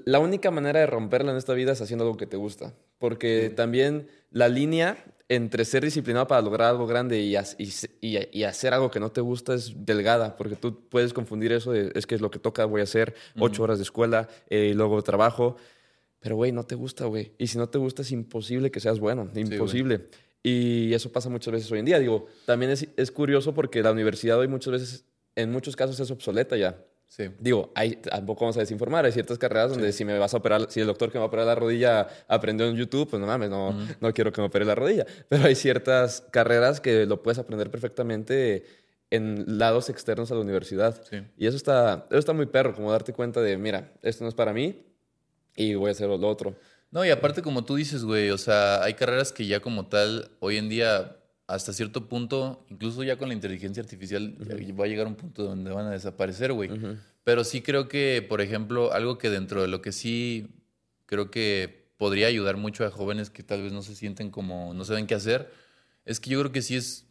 [0.04, 2.72] la única manera de romperla en esta vida es haciendo algo que te gusta.
[2.98, 7.36] Porque también la línea entre ser disciplinado para lograr algo grande y,
[8.00, 11.92] y, hacer algo que no te gusta es delgada, porque tú puedes confundir eso de,
[11.94, 14.74] es que es lo que toca, voy a hacer ocho horas de escuela eh, y
[14.74, 15.56] luego trabajo,
[16.18, 17.30] pero güey, no te gusta, güey.
[17.38, 20.08] Y si no te gusta es imposible que seas bueno, imposible.
[20.42, 22.00] y eso pasa muchas veces hoy en día.
[22.00, 25.04] Digo, también es, es curioso porque la universidad hoy muchas veces,
[25.36, 26.76] en muchos casos es obsoleta ya.
[27.10, 27.28] Sí.
[27.40, 29.04] Digo, hay, tampoco vamos a desinformar.
[29.04, 31.24] Hay ciertas carreras donde si me vas a operar, si el doctor que me va
[31.24, 34.46] a operar la rodilla aprendió en YouTube, pues no mames, no, no quiero que me
[34.46, 35.04] opere la rodilla.
[35.28, 38.64] Pero hay ciertas carreras que lo puedes aprender perfectamente
[39.10, 41.02] en lados externos a la universidad.
[41.10, 41.18] Sí.
[41.36, 44.36] Y eso está, eso está muy perro, como darte cuenta de, mira, esto no es
[44.36, 44.86] para mí
[45.56, 46.56] y voy a hacer lo otro.
[46.92, 50.30] No, y aparte, como tú dices, güey, o sea, hay carreras que ya como tal,
[50.38, 51.16] hoy en día,
[51.54, 54.36] hasta cierto punto, incluso ya con la inteligencia artificial,
[54.78, 56.70] va a llegar un punto donde van a desaparecer, güey.
[57.24, 60.48] Pero sí creo que, por ejemplo, algo que dentro de lo que sí
[61.06, 64.84] creo que podría ayudar mucho a jóvenes que tal vez no se sienten como, no
[64.84, 65.50] saben qué hacer,
[66.04, 67.04] es que yo creo que sí es,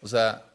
[0.00, 0.54] o sea,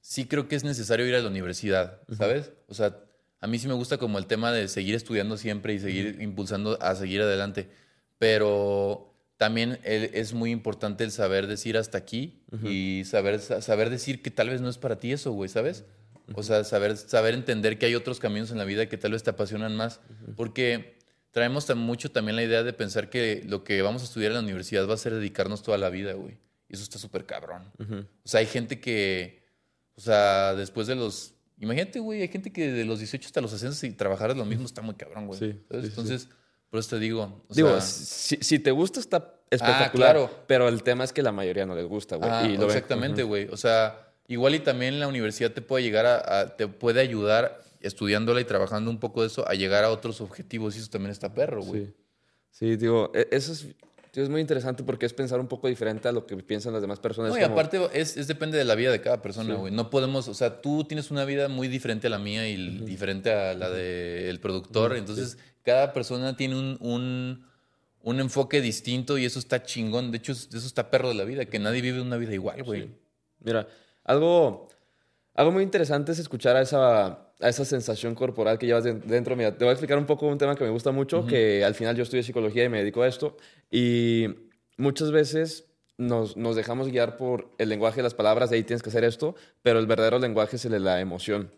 [0.00, 2.52] sí creo que es necesario ir a la universidad, ¿sabes?
[2.68, 2.98] O sea,
[3.40, 6.78] a mí sí me gusta como el tema de seguir estudiando siempre y seguir impulsando
[6.82, 7.70] a seguir adelante,
[8.18, 13.90] pero también el- es muy importante el saber decir hasta aquí y saber, sa- saber
[13.90, 15.84] decir que tal vez no es para ti eso, güey, ¿sabes?
[16.34, 19.22] O sea, saber, saber entender que hay otros caminos en la vida que tal vez
[19.22, 20.00] te apasionan más,
[20.36, 20.98] porque
[21.32, 24.36] traemos tan mucho también la idea de pensar que lo que vamos a estudiar en
[24.38, 26.38] la universidad va a ser dedicarnos toda la vida, güey.
[26.68, 27.70] Y eso está súper cabrón.
[28.24, 29.42] O sea, hay gente que,
[29.96, 31.34] o sea, después de los...
[31.58, 34.44] Imagínate, güey, hay gente que de los 18 hasta los 60 y trabajar es lo
[34.44, 35.38] mismo está muy cabrón, güey.
[35.82, 36.28] Sí, sí.
[36.74, 37.40] Por eso te digo.
[37.48, 40.28] o Digo, sea, si, si te gusta está espectacular, claro.
[40.48, 42.28] pero el tema es que la mayoría no les gusta, güey.
[42.28, 43.46] ah, exactamente, güey.
[43.52, 47.60] O sea, igual y también la universidad te puede llegar a, a- te puede ayudar
[47.80, 51.12] estudiándola y trabajando un poco de eso a llegar a otros objetivos y eso también
[51.12, 51.84] está perro, güey.
[51.84, 51.94] Sí.
[52.50, 53.68] Sí, digo, e- eso es,
[54.12, 56.98] es muy interesante porque es pensar un poco diferente a lo que piensan las demás
[56.98, 57.30] personas.
[57.30, 59.72] No, y como- aparte es, es depende de la vida de cada persona, güey.
[59.72, 63.32] No podemos, o sea, tú tienes una vida muy diferente a la mía y diferente
[63.32, 64.96] a la del productor.
[64.96, 67.46] Entonces, cada persona tiene un, un,
[68.02, 70.10] un enfoque distinto y eso está chingón.
[70.10, 72.62] De hecho, es- eso está perro de la vida, que nadie vive una vida igual,
[72.62, 72.90] güey.
[73.40, 73.66] Mira,
[74.04, 74.68] algo,
[75.34, 77.06] algo muy interesante es escuchar a esa,
[77.40, 79.34] a esa sensación corporal que llevas de- dentro.
[79.36, 81.74] Mira, te voy a explicar un poco un tema que me gusta mucho, que al
[81.74, 83.36] final yo estudio psicología y me dedico a esto.
[83.70, 84.26] Y
[84.76, 85.64] muchas veces
[85.96, 89.04] nos, nos dejamos guiar por el lenguaje de las palabras, de ahí tienes que hacer
[89.04, 91.50] esto, pero el verdadero lenguaje es el de la emoción.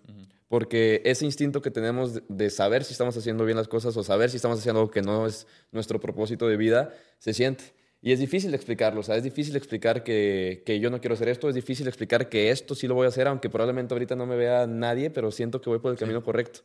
[0.48, 4.30] Porque ese instinto que tenemos de, saber si estamos haciendo bien las cosas o saber
[4.30, 7.74] si estamos haciendo algo que no es nuestro propósito de vida, se siente.
[8.02, 11.28] Y es difícil explicarlo, o sea, es difícil explicar que, que yo no quiero hacer
[11.28, 14.26] esto, es difícil explicar que esto sí lo voy a hacer, aunque probablemente ahorita no
[14.26, 16.60] me vea nadie, pero siento que voy por el camino correcto.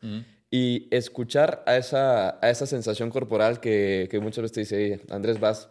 [0.51, 5.01] Y escuchar a esa, a esa sensación corporal que, que muchas veces te dice, "Ey,
[5.09, 5.69] Andrés, vas,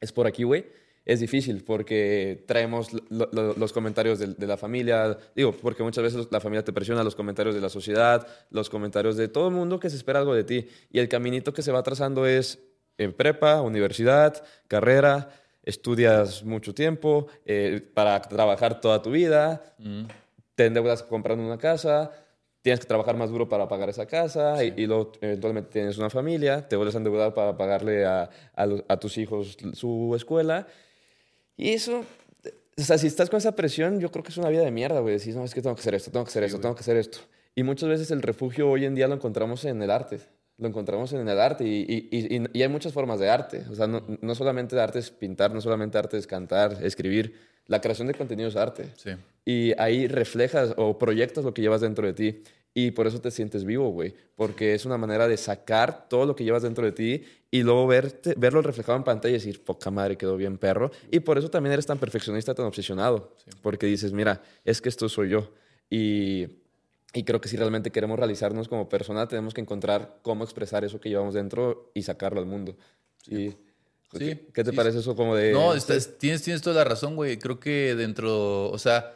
[0.00, 0.66] es por aquí, güey,
[1.08, 6.04] es difícil porque traemos lo- lo- los comentarios de, de la familia, digo, porque muchas
[6.04, 9.54] veces la familia te presiona, los comentarios de la sociedad, los comentarios de todo el
[9.54, 10.68] mundo que se espera algo de ti.
[10.90, 12.58] Y el caminito que se va trazando es
[12.98, 15.30] en prepa, universidad, carrera,
[15.62, 19.74] estudias mucho tiempo eh, para trabajar toda tu vida,
[20.54, 22.10] te endeudas comprando una casa,
[22.62, 26.10] tienes que trabajar más duro para pagar esa casa y, y luego eventualmente tienes una
[26.10, 30.66] familia, te vuelves a endeudar para pagarle a, a a tus hijos su escuela.
[31.58, 32.04] Y eso,
[32.78, 35.00] o sea, si estás con esa presión, yo creo que es una vida de mierda,
[35.00, 35.18] güey.
[35.18, 36.96] Decís, no, es que tengo que hacer esto, tengo que hacer esto, tengo que hacer
[36.96, 37.18] esto.
[37.54, 40.20] Y muchas veces el refugio hoy en día lo encontramos en el arte.
[40.58, 43.64] Lo encontramos en el arte y, y- y- y- hay muchas formas de arte.
[43.70, 47.34] O sea, no, no solamente arte es pintar, no solamente arte es cantar, escribir.
[47.66, 48.88] La creación de contenido es arte.
[48.96, 49.10] Sí.
[49.44, 52.42] Y ahí reflejas o proyectas lo que llevas dentro de ti.
[52.80, 54.14] Y por eso te sientes vivo, güey.
[54.36, 57.86] Porque es una manera de sacar todo lo que llevas dentro de ti y luego
[57.88, 60.92] verte, verlo reflejado en pantalla y decir, poca madre, quedó bien perro.
[61.10, 63.34] Y por eso también eres tan perfeccionista, tan obsesionado.
[63.62, 65.50] Porque dices, mira, es que esto soy yo.
[65.90, 66.46] Y,
[67.14, 71.00] y creo que si realmente queremos realizarnos como persona, tenemos que encontrar cómo expresar eso
[71.00, 72.76] que llevamos dentro y sacarlo al mundo.
[73.26, 73.54] Y,
[74.12, 75.52] Sí, ¿Qué, qué te sí, parece eso como de...?
[75.52, 77.38] No, estás- tienes, tienes toda la razón, güey.
[77.38, 79.14] Creo que dentro, o sea,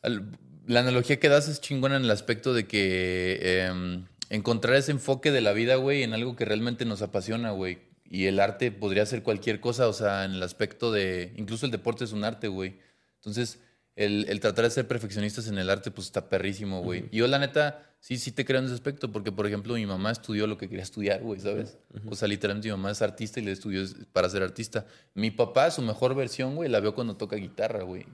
[0.00, 0.30] al-
[0.66, 5.30] la analogía que das es chingona en el aspecto de que em, encontrar ese enfoque
[5.30, 7.78] de la vida, güey, en algo que realmente nos apasiona, güey.
[8.08, 11.72] Y el arte podría ser cualquier cosa, o sea, en el aspecto de, incluso el
[11.72, 12.78] deporte es un arte, güey.
[13.16, 13.58] Entonces,
[13.96, 17.08] el, el tratar de ser perfeccionistas en el arte, pues está perrísimo, güey.
[17.10, 19.86] Y yo, la neta, sí, sí te creo en ese aspecto, porque, por ejemplo, mi
[19.86, 21.78] mamá estudió lo que quería estudiar, güey, ¿sabes?
[22.06, 24.86] O sea, literalmente mi mamá es artista y le estudió para ser artista.
[25.14, 28.06] Mi papá, su mejor versión, güey, la veo cuando toca guitarra, güey.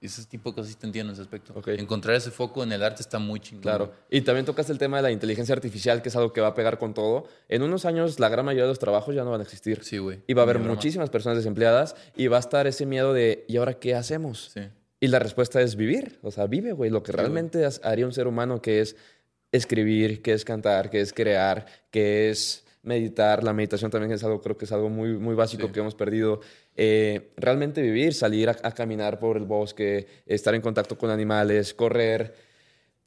[0.00, 1.60] Ese tipo de cosas sí te entiendo en ese aspecto.
[1.66, 3.62] Encontrar ese foco en el arte está muy chingón.
[3.62, 3.92] Claro.
[4.08, 6.54] Y también tocas el tema de la inteligencia artificial, que es algo que va a
[6.54, 7.26] pegar con todo.
[7.48, 9.82] En unos años, la gran mayoría de los trabajos ya no van a existir.
[9.82, 10.22] Sí, güey.
[10.28, 13.56] Y va a haber muchísimas personas desempleadas y va a estar ese miedo de, ¿y
[13.56, 14.52] ahora qué hacemos?
[14.54, 14.60] Sí.
[15.00, 16.20] Y la respuesta es vivir.
[16.22, 16.90] O sea, vive, güey.
[16.90, 18.94] Lo que realmente haría un ser humano, que es
[19.50, 23.44] escribir, que es cantar, que es crear, que es meditar.
[23.44, 25.72] La meditación también es algo, creo que es algo muy, muy básico Sí.
[25.72, 26.40] que hemos perdido.
[26.76, 31.74] Eh, realmente vivir, salir a, a caminar por el bosque, estar en contacto con animales,
[31.74, 32.34] correr.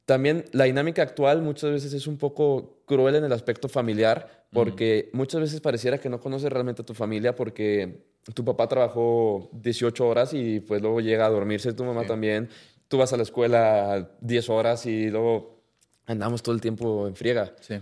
[0.04, 5.08] también la dinámica actual muchas veces es un poco cruel en el aspecto familiar, porque
[5.12, 8.04] muchas veces pareciera que no conoces realmente a tu familia porque
[8.34, 12.48] tu papá trabajó 18 horas y pues luego llega a dormirse tu mamá también.
[12.88, 15.62] Tú vas a la escuela 10 horas y luego
[16.06, 17.54] andamos todo el tiempo en friega.
[17.60, 17.76] Sí.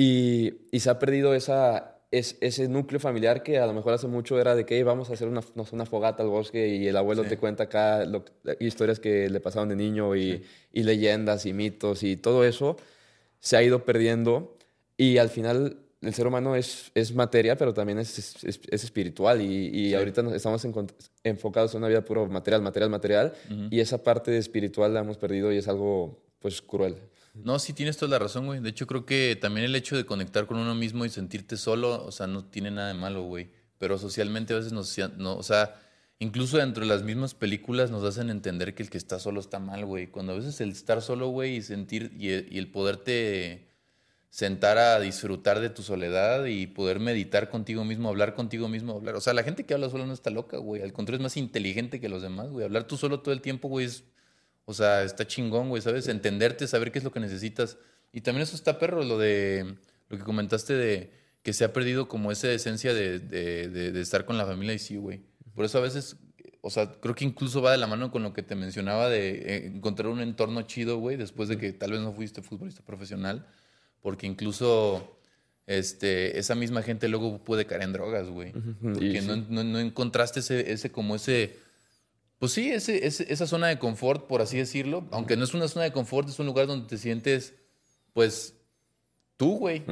[0.00, 4.06] Y, y se ha perdido esa, es, ese núcleo familiar que a lo mejor hace
[4.06, 6.86] mucho era de que vamos a hacer una, no sé, una fogata al bosque y
[6.86, 7.30] el abuelo Sí.
[7.30, 8.24] te cuenta acá lo-
[8.60, 12.76] historias que le pasaron de niño y, y leyendas y mitos y todo eso
[13.40, 14.56] se ha ido perdiendo
[14.96, 18.84] y al final el ser humano es, es materia pero también es, es, es- es
[18.84, 19.94] espiritual y, y Sí.
[19.96, 20.92] ahorita nos estamos encont-
[21.24, 23.32] enfocados en una vida puro material, material, material
[23.70, 26.96] y esa parte espiritual la hemos perdido y es algo pues cruel.
[27.34, 28.60] No, sí tienes toda la razón, güey.
[28.60, 32.04] De hecho, creo que también el hecho de conectar con uno mismo y sentirte solo,
[32.04, 33.50] o sea, no tiene nada de malo, güey.
[33.78, 35.80] Pero socialmente a veces nos, no, o sea,
[36.18, 39.60] incluso dentro de las mismas películas nos hacen entender que el que está solo está
[39.60, 40.08] mal, güey.
[40.08, 43.68] Cuando a veces el estar solo, güey, y sentir, y, y el poderte
[44.30, 49.14] sentar a disfrutar de tu soledad y poder meditar contigo mismo, hablar contigo mismo, hablar.
[49.16, 50.82] O sea, la gente que habla solo no está loca, güey.
[50.82, 52.64] Al contrario, es más inteligente que los demás, güey.
[52.64, 54.04] Hablar tú solo todo el tiempo, güey, es.
[54.68, 56.08] O sea, está chingón, güey, ¿sabes?
[56.08, 57.78] Entenderte, saber qué es lo que necesitas.
[58.12, 59.76] Y también eso está perro, lo de.
[60.10, 61.10] Lo que comentaste de
[61.42, 64.74] que se ha perdido como esa esencia de, de, de- de estar con la familia
[64.74, 65.22] y sí, güey.
[65.54, 66.16] Por eso a veces.
[66.60, 69.30] O sea, creo que incluso va de la mano con lo que te mencionaba de
[69.30, 73.46] eh, encontrar un entorno chido, güey, después de que tal vez no fuiste futbolista profesional
[74.02, 75.18] porque incluso
[75.66, 78.52] este, esa misma gente luego puede caer en drogas, güey.
[78.80, 81.56] Porque no, no- no encontraste ese, ese como ese,
[82.38, 85.06] pues sí, ese, ese- esa zona de confort, por así decirlo.
[85.10, 87.54] Aunque no es una zona de confort, es un lugar donde te sientes,
[88.12, 88.54] pues,
[89.36, 89.82] tú, güey.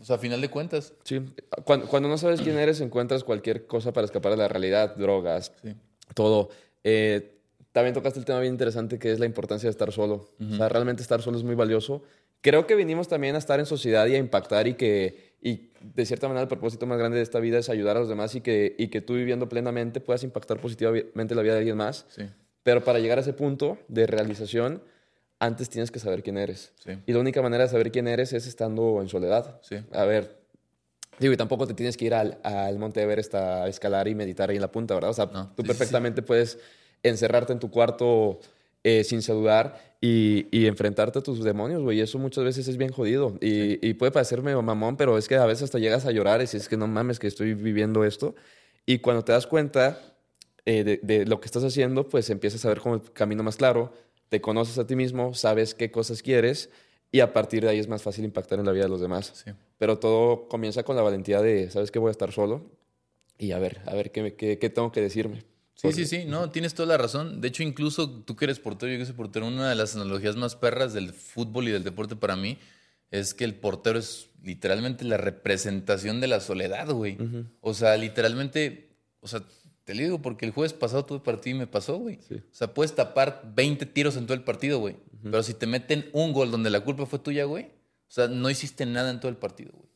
[0.00, 0.92] O sea, a final de cuentas.
[1.04, 1.20] Sí,
[1.64, 5.52] cuando, cuando no sabes quién eres, encuentras cualquier cosa para escapar de la realidad, drogas,
[5.62, 5.74] Sí.
[6.14, 6.50] todo.
[6.84, 7.38] Eh,
[7.72, 10.28] también tocaste el tema bien interesante que es la importancia de estar solo.
[10.40, 12.02] O sea, realmente estar solo es muy valioso.
[12.42, 16.06] Creo que vinimos también a estar en sociedad y a impactar y que, y de
[16.06, 18.40] cierta manera, el propósito más grande de esta vida es ayudar a los demás y
[18.40, 22.06] que, y que tú viviendo plenamente puedas impactar positivamente la vida de alguien más.
[22.08, 22.22] Sí,
[22.62, 24.82] Pero para llegar a ese punto de realización,
[25.40, 26.72] antes tienes que saber quién eres.
[26.84, 29.58] sí, Y la única manera de saber quién eres es estando en soledad.
[29.62, 29.76] sí.
[29.90, 30.38] A ver,
[31.18, 34.50] digo, y tampoco te tienes que ir al, al Monte Everest a escalar y meditar
[34.50, 35.10] ahí en la punta, ¿verdad?
[35.10, 36.60] O sea, No, tú perfectamente puedes
[37.02, 38.38] encerrarte en tu cuarto
[38.84, 42.00] eh, sin saludar y, y enfrentarte a tus demonios, güey.
[42.00, 43.38] Eso muchas veces es bien jodido.
[43.40, 46.42] Y, y puede parecerme mamón, pero es que a veces hasta llegas a llorar y
[46.42, 48.34] dices, es que no mames que estoy viviendo esto.
[48.84, 50.00] Y cuando te das cuenta
[50.66, 53.56] eh, de, de lo que estás haciendo, pues empiezas a ver como el camino más
[53.56, 53.92] claro,
[54.28, 56.68] te conoces a ti mismo, sabes qué cosas quieres
[57.12, 59.32] y a partir de ahí es más fácil impactar en la vida de los demás.
[59.44, 59.52] sí.
[59.78, 62.00] Pero todo comienza con la valentía de, ¿sabes qué?
[62.00, 62.70] Voy a estar solo
[63.38, 65.44] y a ver, a ver qué, qué tengo que decirme.
[65.82, 67.40] Sí, sí, sí, no, tienes toda la razón.
[67.40, 70.36] De hecho, incluso tú que eres portero, yo que soy portero, una de las analogías
[70.36, 72.58] más perras del fútbol y del deporte para mí
[73.10, 77.18] es que el portero es literalmente la representación de la soledad, güey.
[77.60, 79.42] O sea, literalmente, o sea,
[79.84, 82.20] te lo digo porque el jueves pasado tuve partido y me pasó, güey.
[82.28, 82.36] Sí.
[82.36, 84.96] O sea, puedes tapar 20 tiros en todo el partido, güey.
[85.22, 88.50] Pero si te meten un gol donde la culpa fue tuya, güey, o sea, no
[88.50, 89.88] hiciste nada en todo el partido, güey.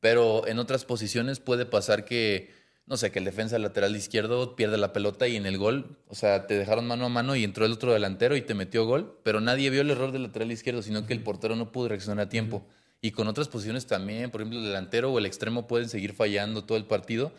[0.00, 2.52] Pero en otras posiciones puede pasar que,
[2.86, 6.14] no sé, que el defensa lateral izquierdo pierde la pelota y en el gol, o
[6.14, 9.18] sea, te dejaron mano a mano y entró el otro delantero y te metió gol,
[9.24, 12.26] pero nadie vio el error del lateral izquierdo, sino que el portero no pudo reaccionar
[12.26, 12.64] a tiempo.
[13.00, 16.64] Y con otras posiciones también, por ejemplo, el delantero o el extremo pueden seguir fallando
[16.64, 17.32] todo el partido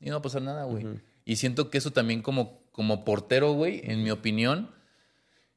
[0.00, 0.86] y no va a pasar nada, güey.
[1.24, 4.70] Y siento que eso también como, como portero, güey, en mi opinión,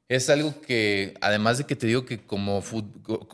[0.10, 2.62] es algo que, además de que te digo que como,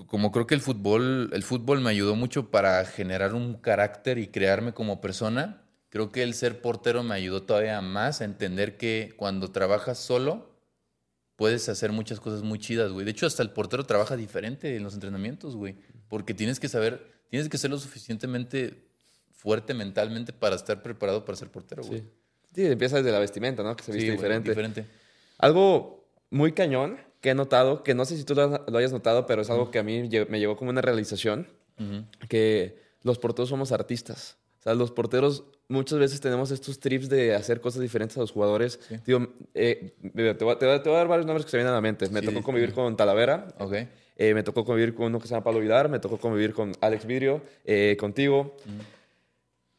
[0.07, 4.27] como creo que el fútbol, el fútbol me ayudó mucho para generar un carácter y
[4.27, 5.62] crearme como persona,
[5.93, 10.49] creo que el ser portero me ayudó todavía más a entender que cuando trabajas solo
[11.35, 13.05] puedes hacer muchas cosas muy chidas, güey.
[13.05, 15.75] De hecho, hasta el portero trabaja diferente en los entrenamientos, güey,
[16.07, 18.87] porque tienes que saber, tienes que ser lo suficientemente
[19.33, 21.99] fuerte mentalmente para estar preparado para ser portero, güey.
[21.99, 22.09] Sí.
[22.55, 23.75] Sí, empieza desde la vestimenta, ¿no?
[23.75, 24.49] Que se Sí, viste güey, diferente.
[24.49, 24.85] diferente.
[25.37, 29.43] Algo muy cañón que he notado, que no sé si tú lo, hayas notado, pero
[29.43, 31.47] es algo que a mí me llegó como una realización,
[32.29, 34.37] que los porteros somos artistas.
[34.59, 38.31] O sea, los porteros muchas veces tenemos estos trips de hacer cosas diferentes a los
[38.31, 38.79] jugadores.
[38.87, 38.95] Sí.
[39.05, 41.75] Digo, eh, te, voy, a- te voy a dar varios nombres que se vienen a
[41.75, 42.09] la mente.
[42.09, 42.75] Me Sí, tocó convivir sí.
[42.75, 43.73] con Talavera, Ok.
[44.17, 46.73] eh, me tocó convivir con uno que se llama Pablo Vidar, me tocó convivir con
[46.81, 48.55] Alex Vidrio, eh, contigo.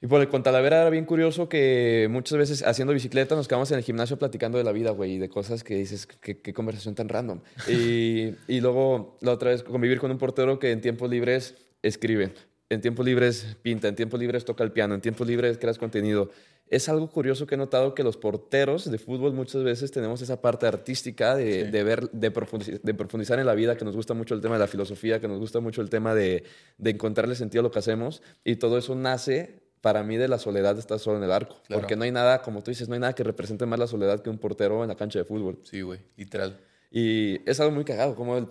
[0.00, 3.70] Y por el con Talavera era bien curioso que muchas veces haciendo bicicleta nos quedamos
[3.70, 6.52] en el gimnasio platicando de la vida, güey, y de cosas que dices, qué, qué
[6.52, 7.40] conversación tan random.
[7.68, 12.34] Y, y luego la otra vez convivir con un portero que en tiempos libres escribe,
[12.74, 16.30] en tiempos libres pinta, en tiempos libres toca el piano, en tiempos libres creas contenido.
[16.68, 20.40] es algo curioso que he notado que los porteros de fútbol muchas veces tenemos esa
[20.40, 24.14] parte artística de, de ver, de profundizar, de profundizar, en la vida, que nos gusta
[24.14, 26.44] mucho el tema de la filosofía, que nos gusta mucho el tema de,
[26.78, 30.38] de encontrarle sentido a lo que hacemos, y todo eso nace para mí de la
[30.38, 31.56] soledad de estar solo en el arco.
[31.66, 31.82] Claro.
[31.82, 34.22] Porque no hay nada, como tú dices, no hay nada que represente más la soledad
[34.22, 35.60] que un portero en la cancha de fútbol.
[35.64, 36.58] Sí, güey, literal.
[36.90, 38.48] Y es algo muy cagado, como, el,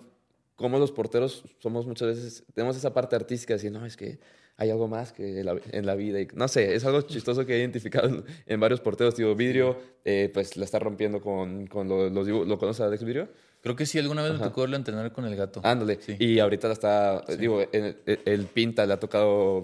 [0.55, 4.19] como los porteros somos muchas veces, tenemos esa parte artística de decir, no, es que
[4.55, 6.21] hay algo más que en la vida.
[6.21, 9.15] Y, no sé, es algo chistoso que he identificado en varios porteros.
[9.15, 13.03] Tío, Vidrio, eh, pues la está rompiendo con, con los, los ¿Lo conoces a Alex
[13.03, 13.29] Vidrio?
[13.61, 15.61] Creo que sí, alguna vez me tocó verlo entrenar con el gato.
[15.63, 15.97] Ándale.
[16.19, 19.63] Y ahorita la está, digo, el, pinta, le ha tocado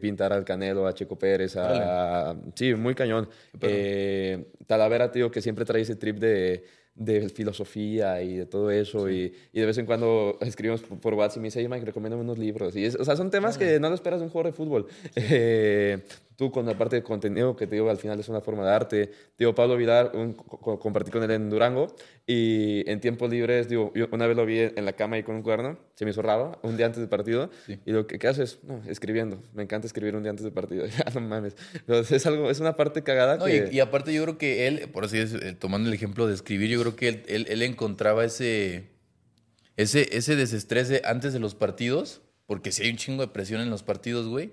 [0.00, 2.34] pintar al Canelo, a Checo Pérez, a...
[2.54, 3.28] Sí, muy cañón.
[3.60, 6.64] Eh, Talavera, tío, que siempre trae ese trip de
[6.96, 9.10] de filosofía y de todo eso.
[9.10, 12.38] Y, y, de vez en cuando escribimos por WhatsApp y me dice, Mike, recomiéndame unos
[12.38, 12.74] libros.
[12.76, 14.86] Y o sea, son temas que no lo esperas de un juego de fútbol.
[15.14, 16.02] Eh,
[16.36, 18.70] tú con la parte de contenido, que te digo, al final es una forma de
[18.70, 19.10] arte.
[19.38, 21.88] Digo, Pablo Vidal, un, compartí con él en Durango
[22.26, 25.36] y en tiempos libres, digo, yo una vez lo vi en la cama ahí con
[25.36, 27.50] un cuaderno, se me hizo raro, un día antes del partido.
[27.84, 28.58] Y lo que ¿qué haces?
[28.62, 29.42] No, escribiendo.
[29.54, 30.86] Me encanta escribir un día antes del partido.
[30.86, 31.56] ya no mames.
[31.74, 33.42] Entonces, es, algo, es una parte cagada.
[33.44, 33.70] que...
[33.72, 36.70] y, aparte yo creo que él, por así decirlo, eh, tomando el ejemplo de escribir,
[36.70, 38.90] yo creo que él, él, él encontraba ese,
[39.76, 43.60] ese, ese desestrés de antes de los partidos, porque si hay un chingo de presión
[43.60, 44.52] en los partidos, güey.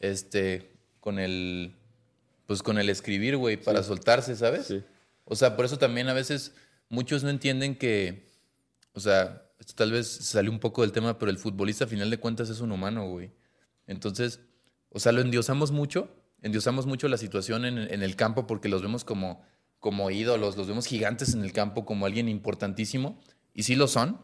[0.00, 0.70] Este,
[1.00, 1.74] con el,
[2.46, 4.66] pues con el escribir, güey, para soltarse, ¿sabes?
[4.66, 4.82] Sí.
[5.24, 6.52] O sea, por eso también a veces
[6.88, 8.28] muchos no entienden que,
[8.92, 12.10] o sea, esto tal vez sale un poco del tema, pero el futbolista a final
[12.10, 13.30] de cuentas es un humano, güey.
[13.86, 14.40] Entonces,
[14.90, 16.08] o sea, lo endiosamos mucho,
[16.42, 19.42] endiosamos mucho la situación en, en el campo porque los vemos como,
[19.78, 23.20] como ídolos, los vemos gigantes en el campo como alguien importantísimo,
[23.54, 24.20] y sí lo son,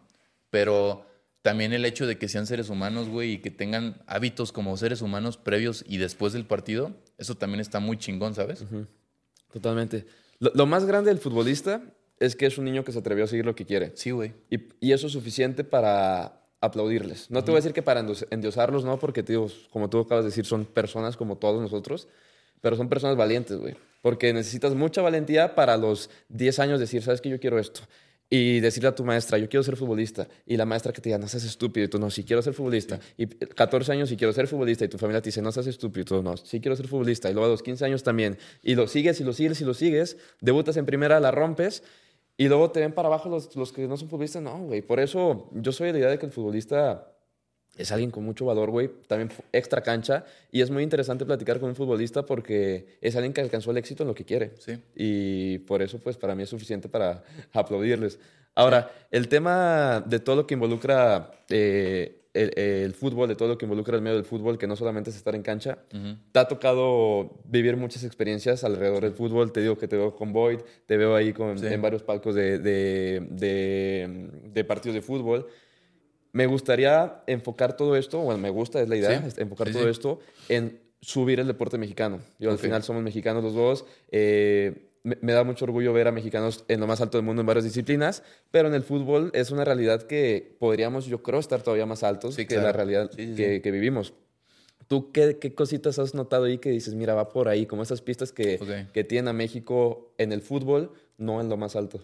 [0.51, 1.07] pero
[1.47, 5.01] también el hecho de que sean seres humanos, güey, y que tengan hábitos como seres
[5.01, 8.65] humanos previos y después del partido, eso también está muy chingón, ¿sabes?
[9.53, 10.07] Totalmente.
[10.41, 11.83] Lo, más grande del futbolista
[12.19, 13.93] es que es un niño que se atrevió a seguir lo que quiere.
[13.95, 14.33] Sí, güey.
[14.51, 17.31] Y, eso es suficiente para aplaudirles.
[17.31, 20.31] No te voy a decir que para endiosarlos, no, porque, tío, como tú acabas de
[20.31, 22.09] decir, son personas como todos nosotros,
[22.61, 23.77] pero son personas valientes, güey.
[24.03, 27.83] Porque necesitas mucha valentía para los 10 años decir, ¿sabes que Yo quiero esto
[28.29, 31.19] y decirle a tu maestra, yo quiero ser futbolista, y la maestra que te diga,
[31.19, 34.33] no seas estúpido, y tú no, sí quiero ser futbolista, y 14 años y quiero
[34.33, 36.75] ser futbolista, y tu familia te dice, no seas estúpido, y tú no, sí quiero
[36.75, 39.61] ser futbolista, y luego a los 15 años también, y lo sigues y lo sigues
[39.61, 41.85] y lo sigues, debutas en primera, la rompes,
[42.37, 45.01] y luego te ven para abajo los, los que no son futbolistas, no, güey, por
[45.01, 47.16] eso yo soy de la idea de que el futbolista
[47.77, 50.25] es alguien con mucho valor, güey, también extra cancha.
[50.51, 54.03] Y es muy interesante platicar con un futbolista porque es alguien que alcanzó el éxito
[54.03, 54.53] en lo que quiere.
[54.59, 54.79] Sí.
[54.95, 57.23] Y por eso, pues, para mí es suficiente para
[57.53, 58.19] aplaudirles.
[58.55, 63.67] Ahora, el tema de todo lo que involucra eh, el, fútbol, de todo lo que
[63.67, 65.79] involucra el medio del fútbol, que no solamente es estar en cancha,
[66.33, 69.53] te ha tocado vivir muchas experiencias alrededor del fútbol.
[69.53, 72.59] Te digo que te veo con Boyd, te veo ahí con, en varios palcos de,
[72.59, 75.47] de, de partidos de fútbol.
[76.37, 80.21] Me gustaría enfocar todo esto, bueno, me gusta, es la idea, enfocar todo esto
[80.51, 82.21] en subir el deporte mexicano.
[82.39, 83.87] Yo al final somos mexicanos los dos.
[84.11, 87.47] Eh, me, da mucho orgullo ver a mexicanos en lo más alto del mundo en
[87.47, 91.87] varias disciplinas, pero en el fútbol es una realidad que podríamos, yo creo, estar todavía
[91.87, 94.13] más altos que la realidad que, que, vivimos.
[94.89, 98.03] ¿Tú qué, qué, cositas has notado ahí que dices, mira, va por ahí, como esas
[98.03, 102.03] pistas que, que tiene a México en el fútbol, no en lo más alto?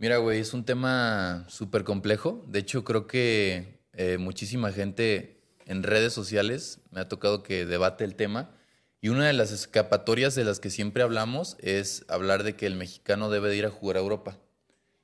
[0.00, 2.42] Mira, güey, es un tema súper complejo.
[2.48, 8.04] De hecho, creo que eh, muchísima gente en redes sociales me ha tocado que debate
[8.04, 8.56] el tema.
[9.02, 12.76] Y una de las escapatorias de las que siempre hablamos es hablar de que el
[12.76, 14.38] mexicano debe de ir a jugar a Europa.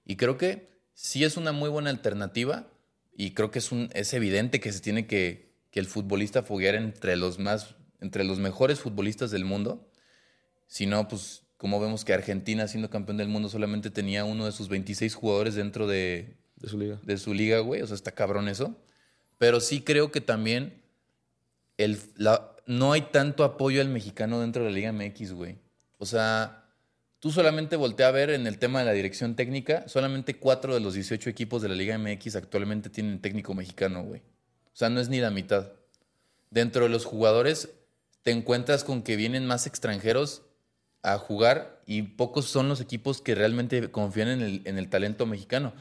[0.06, 2.66] Y creo que sí es una muy buena alternativa
[3.14, 7.16] y creo que es, es evidente que se tiene que, que el futbolista foguear entre
[7.16, 9.90] los, más, entre los mejores futbolistas del mundo.
[10.68, 14.52] Si no, pues como vemos que Argentina, siendo campeón del mundo, solamente tenía uno de
[14.52, 16.98] sus 26 jugadores dentro de, de su liga.
[17.02, 17.82] De su liga, güey.
[17.82, 18.76] O sea, está cabrón eso.
[19.38, 20.82] Pero sí creo que también
[21.76, 25.58] el, la, no hay tanto apoyo al mexicano dentro de la Liga MX, güey.
[25.98, 26.64] O sea,
[27.20, 30.80] tú solamente voltea a ver en el tema de la dirección técnica, solamente cuatro de
[30.80, 34.20] los 18 equipos de la Liga MX actualmente tienen técnico mexicano, güey.
[34.20, 35.72] O sea, no es ni la mitad.
[36.50, 37.70] Dentro de los jugadores,
[38.22, 40.42] te encuentras con que vienen más extranjeros
[41.06, 45.24] a jugar y pocos son los equipos que realmente confían en el, en el talento
[45.24, 45.72] mexicano.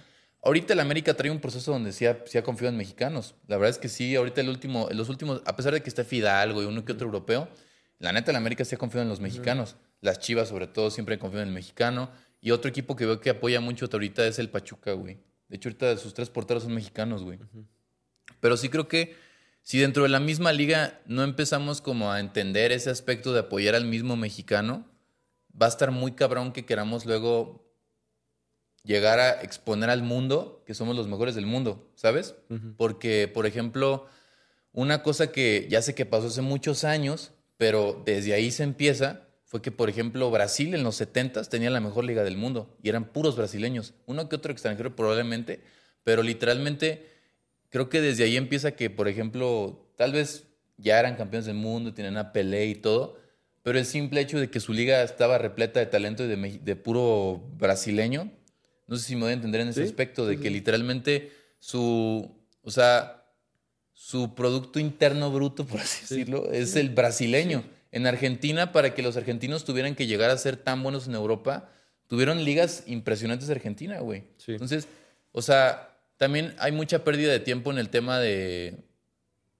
[0.44, 3.34] Ahorita el América trae un proceso donde sí ha, ha, confiado en mexicanos.
[3.48, 6.04] La verdad es que sí, ahorita el último, los últimos, a pesar de que está
[6.04, 7.50] Fidalgo y uno que otro europeo,
[7.98, 9.78] la neta el América sí ha confiado en los mexicanos.
[10.02, 12.12] Las Chivas sobre todo siempre confiado en el mexicano.
[12.40, 15.18] Y otro equipo que veo que apoya mucho ahorita es el Pachuca, güey.
[15.48, 17.40] De hecho ahorita sus tres porteros son mexicanos, güey.
[18.42, 19.16] Pero sí creo que
[19.64, 23.74] si dentro de la misma liga no empezamos como a entender ese aspecto de apoyar
[23.74, 24.86] al mismo mexicano,
[25.60, 27.66] va a estar muy cabrón que queramos luego
[28.84, 32.36] llegar a exponer al mundo que somos los mejores del mundo, ¿sabes?
[32.78, 34.06] Porque, por ejemplo,
[34.72, 39.28] una cosa que ya sé que pasó hace muchos años, pero desde ahí se empieza,
[39.46, 42.90] fue que, por ejemplo, Brasil en los 70 tenía la mejor liga del mundo y
[42.90, 45.62] eran puros brasileños, uno que otro extranjero probablemente,
[46.04, 47.08] pero literalmente
[47.70, 50.48] creo que desde ahí empieza que, por ejemplo, tal vez
[50.78, 53.18] ya eran campeones del mundo, tenían a Pelé y todo,
[53.66, 56.28] pero el simple hecho de que su liga estaba repleta de talento y
[56.60, 58.32] de, puro brasileño,
[58.86, 62.30] no sé si me voy a entender en ese aspecto, de que literalmente su,
[62.62, 63.26] o sea,
[63.92, 67.64] su producto interno bruto, por así decirlo, es el brasileño.
[67.92, 71.68] En Argentina, para que los argentinos tuvieran que llegar a ser tan buenos en Europa,
[72.06, 74.26] tuvieron ligas impresionantes de Argentina, güey.
[74.46, 74.88] Entonces,
[75.32, 78.78] o sea, también hay mucha pérdida de tiempo en el tema de,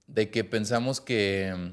[0.06, 1.72] de que pensamos que,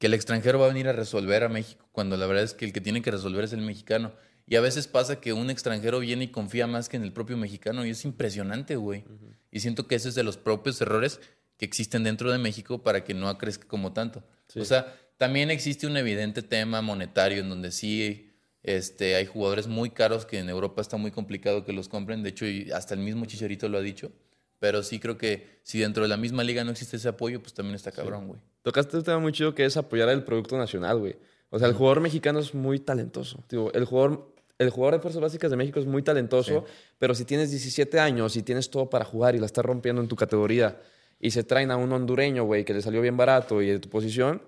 [0.00, 2.64] que el extranjero va a venir a resolver a México, cuando la verdad es que
[2.64, 4.14] el que tiene que resolver es el mexicano.
[4.46, 7.36] Y a veces pasa que un extranjero viene y confía más que en el propio
[7.36, 9.04] mexicano y es impresionante, güey.
[9.52, 11.20] Y siento que ese es de los propios errores
[11.58, 14.24] que existen dentro de México para que no crezca como tanto.
[14.56, 18.32] O sea, también existe un evidente tema monetario en donde sí
[18.62, 22.22] este, hay jugadores muy caros que en Europa está muy complicado que los compren.
[22.22, 24.10] De hecho, hasta el mismo Chicharito lo ha dicho.
[24.58, 27.52] Pero sí creo que si dentro de la misma liga no existe ese apoyo, pues
[27.52, 28.40] también está cabrón, güey.
[28.62, 31.16] Tocaste un tema muy chido que es apoyar el producto nacional, güey.
[31.50, 33.42] O sea, el jugador mexicano es muy talentoso.
[33.72, 34.30] el jugador
[34.60, 36.66] el jugador de fuerzas básicas de México es muy talentoso,
[36.98, 40.08] pero si tienes 17 años y tienes todo para jugar y la estás rompiendo en
[40.08, 40.78] tu categoría
[41.18, 43.88] y se traen a un hondureño, güey, que le salió bien barato y de tu
[43.88, 44.42] posición,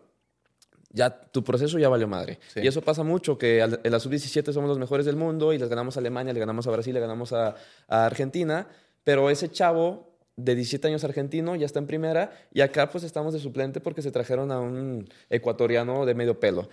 [0.90, 2.40] ya tu proceso ya valió madre.
[2.56, 5.70] Y eso pasa mucho, que en la sub-17 somos los mejores del mundo y les
[5.70, 7.56] ganamos a Alemania, le ganamos a Brasil, le ganamos a
[7.88, 8.68] Argentina,
[9.04, 13.34] pero ese chavo de 17 años argentino, ya está en primera, y acá pues estamos
[13.34, 16.68] de suplente porque se trajeron a un ecuatoriano de medio pelo.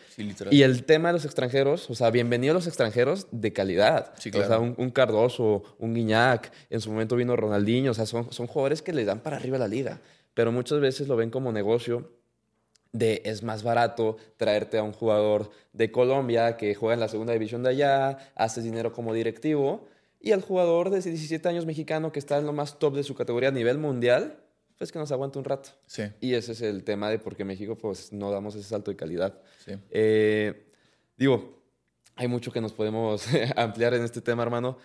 [0.49, 4.13] y el tema de los extranjeros, o sea, bienvenidos los extranjeros de calidad.
[4.15, 8.47] O sea, un, Cardoso, un Guiñac, en su momento vino Ronaldinho, o sea, son, son
[8.47, 9.99] jugadores que le dan para arriba la liga,
[10.33, 12.09] pero muchas veces lo ven como negocio
[12.91, 17.33] de es más barato traerte a un jugador de Colombia que juega en la segunda
[17.33, 19.87] división de allá, haces dinero como directivo,
[20.19, 23.15] y al jugador de 17 años mexicano que está en lo más top de su
[23.15, 24.39] categoría a nivel mundial,
[24.77, 25.69] pues que nos aguante un rato.
[25.85, 26.03] Sí.
[26.19, 28.97] Y ese es el tema de por qué México pues no damos ese salto de
[28.97, 29.41] calidad.
[29.65, 29.73] Sí.
[29.91, 30.71] Eh,
[31.17, 31.61] digo,
[32.15, 34.77] hay mucho que nos podemos ampliar en este tema, hermano.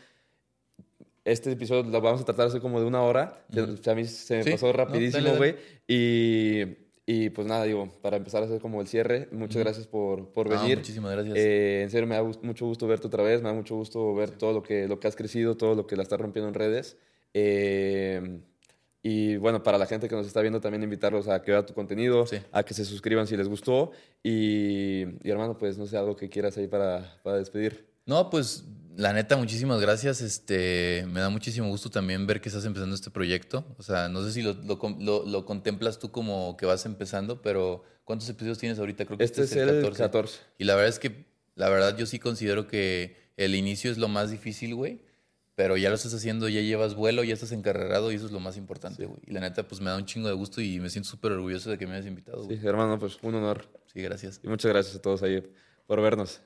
[1.24, 3.44] Este episodio lo vamos a tratar hace como de una hora.
[3.86, 5.56] A mí se me pasó rapidísimo, güey.
[5.88, 10.32] y y pues nada, digo, para empezar a hacer como el cierre, muchas gracias por,
[10.32, 10.78] por venir.
[10.78, 11.36] muchísimas gracias.
[11.36, 14.30] Eh, en serio, me da mucho gusto verte otra vez, me da mucho gusto ver
[14.30, 16.96] todo lo que, lo que has crecido, todo lo que la estás rompiendo en redes.
[17.34, 18.40] Eh,
[19.02, 21.74] y bueno, para la gente que nos está viendo, también invitarlos a que vean tu
[21.74, 23.90] contenido, a que se suscriban si les gustó.
[24.22, 27.86] Y, y, hermano, pues no sé, algo que quieras ahí para, para despedir.
[28.06, 28.64] No, pues
[28.96, 30.20] la neta, muchísimas gracias.
[30.20, 33.64] Este, me da muchísimo gusto también ver que estás empezando este proyecto.
[33.78, 38.28] O sea, no sé si lo, lo, contemplas tú como que vas empezando, pero ¿cuántos
[38.28, 39.04] episodios tienes ahorita?
[39.04, 40.02] Creo que este, este es, el 14.
[40.02, 40.40] 14.
[40.58, 44.08] Y la verdad es que, la verdad, yo sí considero que el inicio es lo
[44.08, 45.02] más difícil, güey.
[45.56, 48.40] Pero ya lo estás haciendo, ya llevas vuelo, ya estás encarrerado y eso es lo
[48.40, 49.20] más importante, güey.
[49.24, 51.70] Y la neta, pues me da un chingo de gusto y me siento súper orgulloso
[51.70, 53.68] de que me hayas invitado, Sí, hermano, pues un honor.
[53.92, 54.40] Sí, gracias.
[54.42, 55.48] Y muchas gracias a todos ahí
[55.86, 56.40] por vernos.